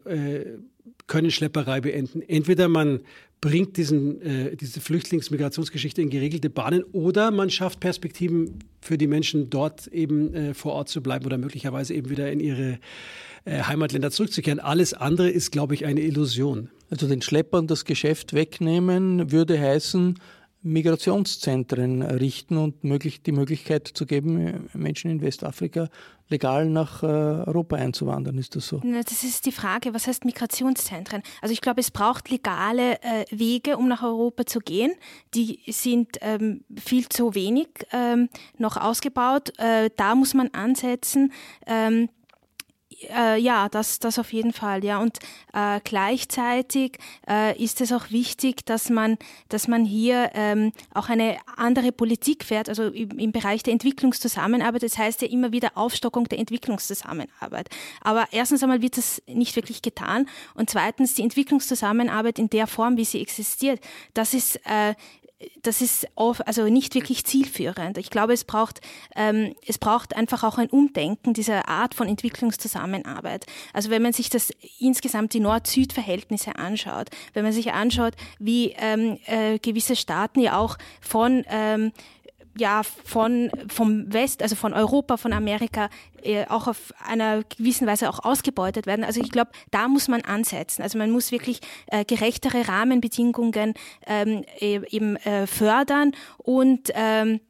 können 1.06 1.30
Schlepperei 1.30 1.80
beenden. 1.80 2.22
Entweder 2.22 2.68
man 2.68 3.00
bringt 3.44 3.76
diesen, 3.76 4.22
äh, 4.22 4.56
diese 4.56 4.80
Flüchtlingsmigrationsgeschichte 4.80 6.00
in 6.00 6.08
geregelte 6.08 6.48
Bahnen 6.48 6.82
oder 6.92 7.30
man 7.30 7.50
schafft 7.50 7.78
Perspektiven 7.78 8.60
für 8.80 8.96
die 8.96 9.06
Menschen 9.06 9.50
dort 9.50 9.87
eben 9.88 10.32
äh, 10.32 10.54
vor 10.54 10.72
Ort 10.72 10.88
zu 10.88 11.02
bleiben 11.02 11.26
oder 11.26 11.37
möglicherweise 11.37 11.92
eben 11.92 12.08
wieder 12.08 12.32
in 12.32 12.40
ihre 12.40 12.78
äh, 13.44 13.60
Heimatländer 13.62 14.10
zurückzukehren. 14.10 14.60
Alles 14.60 14.94
andere 14.94 15.28
ist, 15.28 15.52
glaube 15.52 15.74
ich, 15.74 15.84
eine 15.84 16.00
Illusion. 16.00 16.70
Also 16.88 17.06
den 17.06 17.20
Schleppern 17.20 17.66
das 17.66 17.84
Geschäft 17.84 18.32
wegnehmen 18.32 19.30
würde 19.30 19.60
heißen, 19.60 20.18
Migrationszentren 20.64 22.03
richten 22.03 22.57
und 22.57 22.85
möglich, 22.85 23.22
die 23.22 23.33
Möglichkeit 23.33 23.87
zu 23.87 24.07
geben, 24.07 24.68
Menschen 24.72 25.11
in 25.11 25.20
Westafrika 25.20 25.88
legal 26.29 26.70
nach 26.70 27.03
äh, 27.03 27.07
Europa 27.07 27.77
einzuwandern. 27.77 28.38
Ist 28.38 28.57
das 28.57 28.68
so? 28.68 28.81
Das 28.81 29.22
ist 29.22 29.44
die 29.44 29.53
Frage, 29.53 29.92
was 29.92 30.07
heißt 30.07 30.24
Migrationszentren? 30.24 31.22
Also 31.42 31.53
ich 31.53 31.61
glaube, 31.61 31.81
es 31.81 31.90
braucht 31.90 32.31
legale 32.31 32.94
äh, 33.03 33.27
Wege, 33.31 33.77
um 33.77 33.88
nach 33.88 34.03
Europa 34.03 34.46
zu 34.46 34.61
gehen. 34.61 34.92
Die 35.35 35.61
sind 35.68 36.16
ähm, 36.22 36.64
viel 36.77 37.09
zu 37.11 37.35
wenig 37.35 37.68
ähm, 37.92 38.31
noch 38.57 38.79
ausgebaut. 38.79 39.53
Äh, 39.59 39.90
da 39.96 40.14
muss 40.14 40.33
man 40.33 40.48
ansetzen. 40.48 41.33
Ähm, 41.66 42.09
äh, 43.11 43.38
ja, 43.38 43.68
das, 43.68 43.98
das 43.98 44.18
auf 44.18 44.33
jeden 44.33 44.52
Fall, 44.52 44.85
ja. 44.85 44.98
Und 44.98 45.18
äh, 45.52 45.80
gleichzeitig 45.85 46.98
äh, 47.28 47.61
ist 47.62 47.80
es 47.80 47.92
auch 47.92 48.11
wichtig, 48.11 48.64
dass 48.66 48.90
man, 48.90 49.18
dass 49.48 49.68
man 49.68 49.85
hier 49.85 50.30
ähm, 50.35 50.72
auch 50.92 51.09
eine 51.09 51.37
andere 51.57 51.92
Politik 51.92 52.44
fährt, 52.44 52.68
also 52.68 52.85
im, 52.85 53.18
im, 53.18 53.33
Bereich 53.33 53.62
der 53.62 53.72
Entwicklungszusammenarbeit. 53.72 54.83
Das 54.83 54.98
heißt 54.98 55.22
ja 55.22 55.28
immer 55.28 55.52
wieder 55.52 55.72
Aufstockung 55.74 56.28
der 56.28 56.38
Entwicklungszusammenarbeit. 56.38 57.68
Aber 58.00 58.26
erstens 58.30 58.62
einmal 58.62 58.83
wird 58.83 58.96
das 58.96 59.22
nicht 59.26 59.57
wirklich 59.57 59.83
getan 59.83 60.28
und 60.54 60.70
zweitens 60.70 61.14
die 61.14 61.22
Entwicklungszusammenarbeit 61.22 62.38
in 62.38 62.50
der 62.50 62.66
Form, 62.66 62.96
wie 62.96 63.04
sie 63.04 63.20
existiert, 63.20 63.80
das 64.14 64.35
ist 64.35 64.57
äh, 64.64 64.94
das 65.62 65.80
ist 65.80 66.06
oft, 66.14 66.46
also 66.46 66.64
nicht 66.68 66.94
wirklich 66.94 67.24
zielführend. 67.24 67.98
Ich 67.98 68.10
glaube, 68.10 68.32
es 68.32 68.44
braucht, 68.44 68.80
ähm, 69.16 69.54
es 69.66 69.78
braucht 69.78 70.16
einfach 70.16 70.44
auch 70.44 70.58
ein 70.58 70.68
Umdenken 70.68 71.34
dieser 71.34 71.68
Art 71.68 71.94
von 71.94 72.08
Entwicklungszusammenarbeit. 72.08 73.46
Also 73.72 73.90
wenn 73.90 74.02
man 74.02 74.12
sich 74.12 74.30
das 74.30 74.52
insgesamt 74.78 75.32
die 75.34 75.40
Nord-Süd-Verhältnisse 75.40 76.56
anschaut, 76.56 77.08
wenn 77.32 77.44
man 77.44 77.52
sich 77.52 77.72
anschaut, 77.72 78.14
wie 78.38 78.74
ähm, 78.78 79.18
äh, 79.26 79.58
gewisse 79.58 79.96
Staaten 79.96 80.40
ja 80.40 80.58
auch 80.58 80.78
von 81.00 81.44
ähm, 81.48 81.92
ja 82.56 82.82
von 82.82 83.50
vom 83.68 84.12
West, 84.12 84.42
also 84.42 84.56
von 84.56 84.72
Europa, 84.72 85.16
von 85.16 85.32
Amerika 85.32 85.88
äh, 86.22 86.46
auch 86.46 86.66
auf 86.66 86.92
einer 87.04 87.42
gewissen 87.44 87.86
Weise 87.86 88.08
auch 88.08 88.20
ausgebeutet 88.24 88.86
werden. 88.86 89.04
Also 89.04 89.20
ich 89.20 89.30
glaube, 89.30 89.50
da 89.70 89.88
muss 89.88 90.08
man 90.08 90.22
ansetzen. 90.22 90.82
Also 90.82 90.98
man 90.98 91.10
muss 91.10 91.32
wirklich 91.32 91.60
äh, 91.86 92.04
gerechtere 92.04 92.68
Rahmenbedingungen 92.68 93.74
ähm, 94.06 94.44
e-, 94.60 94.80
eben 94.90 95.16
äh, 95.16 95.46
fördern 95.46 96.12
und 96.38 96.90
ähm, 96.94 97.40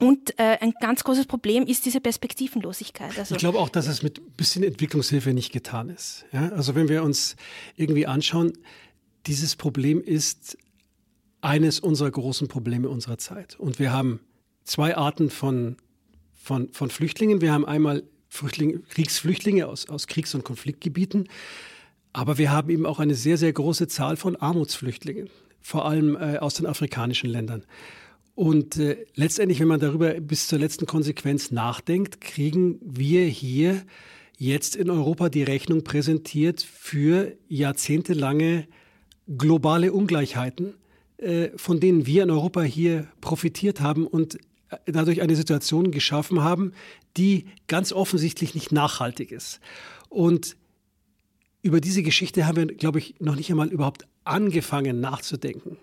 und 0.00 0.36
äh, 0.40 0.58
ein 0.60 0.72
ganz 0.80 1.04
großes 1.04 1.26
Problem 1.26 1.64
ist 1.64 1.86
diese 1.86 2.00
Perspektivenlosigkeit. 2.00 3.16
Also 3.16 3.36
ich 3.36 3.38
glaube 3.38 3.60
auch, 3.60 3.68
dass 3.68 3.86
es 3.86 4.02
mit 4.02 4.18
ein 4.18 4.32
bisschen 4.32 4.64
Entwicklungshilfe 4.64 5.32
nicht 5.32 5.52
getan 5.52 5.90
ist. 5.90 6.24
Ja? 6.32 6.48
Also 6.48 6.74
wenn 6.74 6.88
wir 6.88 7.04
uns 7.04 7.36
irgendwie 7.76 8.08
anschauen, 8.08 8.52
dieses 9.26 9.54
Problem 9.54 10.02
ist 10.02 10.58
eines 11.40 11.78
unserer 11.78 12.10
großen 12.10 12.48
Probleme 12.48 12.88
unserer 12.88 13.18
Zeit. 13.18 13.58
Und 13.60 13.78
wir 13.78 13.92
haben 13.92 14.20
zwei 14.64 14.96
Arten 14.96 15.30
von, 15.30 15.76
von, 16.32 16.72
von 16.72 16.90
Flüchtlingen. 16.90 17.40
Wir 17.40 17.52
haben 17.52 17.64
einmal 17.64 18.02
Flüchtlinge, 18.28 18.78
Kriegsflüchtlinge 18.80 19.66
aus, 19.66 19.88
aus 19.88 20.06
Kriegs- 20.06 20.34
und 20.34 20.44
Konfliktgebieten, 20.44 21.28
aber 22.12 22.38
wir 22.38 22.50
haben 22.50 22.70
eben 22.70 22.86
auch 22.86 22.98
eine 22.98 23.14
sehr, 23.14 23.36
sehr 23.36 23.52
große 23.52 23.88
Zahl 23.88 24.16
von 24.16 24.36
Armutsflüchtlingen, 24.36 25.28
vor 25.60 25.84
allem 25.86 26.16
äh, 26.16 26.38
aus 26.38 26.54
den 26.54 26.66
afrikanischen 26.66 27.28
Ländern. 27.28 27.64
Und 28.34 28.78
äh, 28.78 29.04
letztendlich, 29.14 29.60
wenn 29.60 29.68
man 29.68 29.80
darüber 29.80 30.14
bis 30.14 30.48
zur 30.48 30.58
letzten 30.58 30.86
Konsequenz 30.86 31.50
nachdenkt, 31.50 32.20
kriegen 32.20 32.78
wir 32.82 33.26
hier 33.26 33.82
jetzt 34.38 34.76
in 34.76 34.90
Europa 34.90 35.28
die 35.28 35.42
Rechnung 35.42 35.84
präsentiert 35.84 36.62
für 36.62 37.36
jahrzehntelange 37.48 38.66
globale 39.36 39.92
Ungleichheiten, 39.92 40.74
äh, 41.18 41.50
von 41.56 41.80
denen 41.80 42.06
wir 42.06 42.22
in 42.22 42.30
Europa 42.30 42.62
hier 42.62 43.08
profitiert 43.20 43.80
haben 43.80 44.06
und 44.06 44.38
dadurch 44.86 45.20
eine 45.22 45.36
Situation 45.36 45.90
geschaffen 45.90 46.42
haben, 46.42 46.72
die 47.16 47.46
ganz 47.66 47.92
offensichtlich 47.92 48.54
nicht 48.54 48.72
nachhaltig 48.72 49.32
ist. 49.32 49.60
Und 50.08 50.56
über 51.62 51.80
diese 51.80 52.02
Geschichte 52.02 52.46
haben 52.46 52.56
wir, 52.56 52.66
glaube 52.66 52.98
ich, 52.98 53.14
noch 53.20 53.36
nicht 53.36 53.50
einmal 53.50 53.68
überhaupt 53.68 54.06
angefangen 54.24 55.00
nachzudenken, 55.00 55.76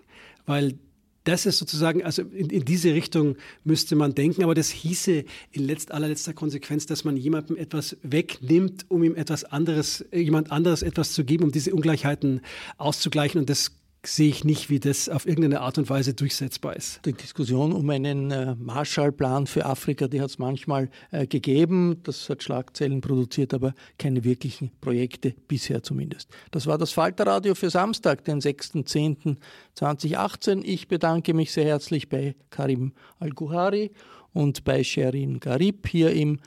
weil 0.46 0.78
das 1.24 1.44
ist 1.44 1.58
sozusagen, 1.58 2.02
also 2.02 2.22
in, 2.22 2.48
in, 2.48 2.64
diese 2.64 2.94
Richtung 2.94 3.36
müsste 3.62 3.94
man 3.94 4.14
denken, 4.14 4.42
aber 4.42 4.54
das 4.54 4.70
hieße 4.70 5.24
in 5.52 5.64
letzt, 5.64 5.92
allerletzter 5.92 6.32
Konsequenz, 6.32 6.86
dass 6.86 7.04
man 7.04 7.16
jemandem 7.16 7.56
etwas 7.56 7.96
wegnimmt, 8.02 8.86
um 8.88 9.04
ihm 9.04 9.14
etwas 9.14 9.44
anderes, 9.44 10.04
jemand 10.12 10.50
anderes 10.50 10.82
etwas 10.82 11.12
zu 11.12 11.24
geben, 11.24 11.44
um 11.44 11.52
diese 11.52 11.74
Ungleichheiten 11.74 12.40
auszugleichen. 12.78 13.38
Und 13.38 13.50
das 13.50 13.72
sehe 14.04 14.28
ich 14.28 14.44
nicht, 14.44 14.68
wie 14.70 14.78
das 14.80 15.08
auf 15.08 15.26
irgendeine 15.26 15.60
Art 15.60 15.78
und 15.78 15.88
Weise 15.90 16.14
durchsetzbar 16.14 16.76
ist. 16.76 17.04
Die 17.04 17.12
Diskussion 17.12 17.72
um 17.72 17.90
einen 17.90 18.30
äh, 18.30 18.54
Marshallplan 18.54 19.46
für 19.46 19.66
Afrika, 19.66 20.08
die 20.08 20.22
hat 20.22 20.30
es 20.30 20.38
manchmal 20.38 20.88
äh, 21.10 21.26
gegeben. 21.26 21.98
Das 22.04 22.30
hat 22.30 22.42
Schlagzeilen 22.42 23.02
produziert, 23.02 23.52
aber 23.52 23.74
keine 23.98 24.24
wirklichen 24.24 24.70
Projekte 24.80 25.34
bisher 25.48 25.82
zumindest. 25.82 26.30
Das 26.50 26.66
war 26.66 26.78
das 26.78 26.92
Falterradio 26.92 27.54
für 27.54 27.68
Samstag, 27.68 28.24
den 28.24 28.40
6.10.2018. 28.40 30.62
Ich 30.64 30.88
bedanke 30.88 31.34
mich 31.34 31.52
sehr 31.52 31.66
herzlich 31.66 32.08
bei 32.08 32.34
Karim 32.48 32.94
Al-Guhari 33.18 33.90
und 34.32 34.64
bei 34.64 34.82
Sherin 34.82 35.40
Garib 35.40 35.86
hier 35.86 36.12
im 36.12 36.38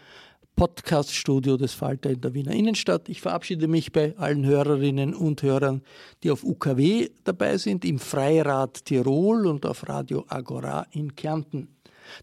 Podcast-Studio 0.55 1.57
des 1.57 1.73
Falter 1.73 2.09
in 2.09 2.21
der 2.21 2.33
Wiener 2.33 2.51
Innenstadt. 2.51 3.09
Ich 3.09 3.21
verabschiede 3.21 3.67
mich 3.67 3.91
bei 3.91 4.15
allen 4.17 4.45
Hörerinnen 4.45 5.13
und 5.13 5.41
Hörern, 5.41 5.81
die 6.23 6.31
auf 6.31 6.43
UKW 6.43 7.09
dabei 7.23 7.57
sind, 7.57 7.85
im 7.85 7.99
Freirad 7.99 8.85
Tirol 8.85 9.47
und 9.47 9.65
auf 9.65 9.87
Radio 9.89 10.25
Agora 10.27 10.85
in 10.91 11.15
Kärnten. 11.15 11.69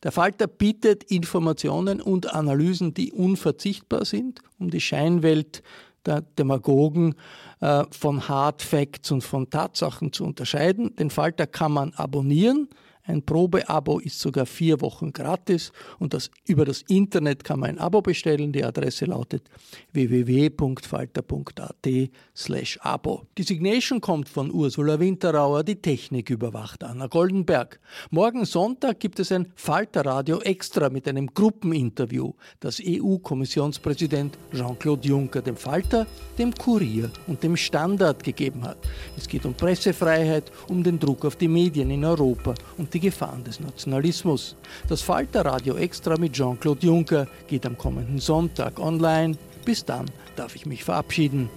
Der 0.03 0.13
Falter 0.13 0.47
bietet 0.47 1.05
Informationen 1.05 2.01
und 2.01 2.33
Analysen, 2.33 2.95
die 2.95 3.13
unverzichtbar 3.13 4.05
sind, 4.05 4.41
um 4.59 4.71
die 4.71 4.81
Scheinwelt 4.81 5.63
der 6.07 6.23
Demagogen 6.23 7.15
äh, 7.61 7.85
von 7.91 8.29
Hard 8.29 8.63
Facts 8.63 9.11
und 9.11 9.23
von 9.23 9.51
Tatsachen 9.51 10.13
zu 10.13 10.25
unterscheiden. 10.25 10.95
Den 10.97 11.11
Falter 11.11 11.47
kann 11.47 11.73
man 11.73 11.93
abonnieren. 11.95 12.69
Ein 13.11 13.23
Probeabo 13.23 13.99
ist 13.99 14.21
sogar 14.21 14.47
vier 14.47 14.81
Wochen 14.81 15.13
gratis 15.13 15.73
und 15.99 16.15
das, 16.15 16.31
über 16.47 16.65
das 16.65 16.83
Internet 16.83 17.43
kann 17.43 17.59
man 17.59 17.71
ein 17.71 17.79
Abo 17.79 18.03
bestellen. 18.03 18.53
Die 18.53 18.63
Adresse 18.63 19.07
lautet 19.07 19.51
www.falter.at 19.93 21.89
slash 22.37 22.79
Abo. 22.83 23.27
Die 23.37 23.43
Signation 23.43 24.01
kommt 24.01 24.29
von 24.29 24.53
Ursula 24.53 25.01
Winterauer, 25.01 25.65
die 25.65 25.75
Technik 25.75 26.31
überwacht 26.31 26.85
Anna 26.85 27.09
Goldenberg. 27.09 27.81
Morgen 28.11 28.45
Sonntag 28.45 29.01
gibt 29.01 29.19
es 29.19 29.33
ein 29.33 29.49
Falterradio 29.57 30.41
extra 30.43 30.89
mit 30.89 31.09
einem 31.09 31.27
Gruppeninterview, 31.35 32.35
das 32.61 32.81
EU-Kommissionspräsident 32.81 34.39
Jean-Claude 34.55 35.09
Juncker 35.09 35.43
dem 35.43 35.57
Falter, 35.57 36.07
dem 36.39 36.55
Kurier 36.55 37.11
und 37.27 37.43
dem 37.43 37.57
Standard 37.57 38.23
gegeben 38.23 38.63
hat. 38.63 38.79
Es 39.17 39.27
geht 39.27 39.45
um 39.45 39.55
Pressefreiheit, 39.55 40.53
um 40.69 40.85
den 40.85 41.01
Druck 41.01 41.25
auf 41.25 41.35
die 41.35 41.49
Medien 41.49 41.91
in 41.91 42.05
Europa 42.05 42.55
und 42.79 42.95
die 42.95 43.00
die 43.01 43.07
Gefahren 43.07 43.45
des 43.45 43.61
Nationalismus. 43.61 44.57
Das 44.89 45.03
Falterradio 45.03 45.77
Extra 45.77 46.17
mit 46.19 46.33
Jean-Claude 46.35 46.87
Juncker 46.87 47.27
geht 47.49 47.67
am 47.67 47.77
kommenden 47.77 48.19
Sonntag 48.19 48.79
online. 48.79 49.37
Bis 49.65 49.85
dann 49.85 50.07
darf 50.37 50.55
ich 50.57 50.67
mich 50.67 50.85
verabschieden. 50.85 51.49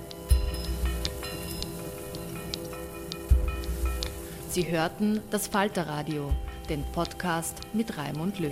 Sie 4.50 4.70
hörten 4.70 5.20
das 5.32 5.48
Falterradio, 5.48 6.32
den 6.70 6.84
Podcast 6.94 7.58
mit 7.74 7.98
Raimund 7.98 8.40
Löw. 8.40 8.52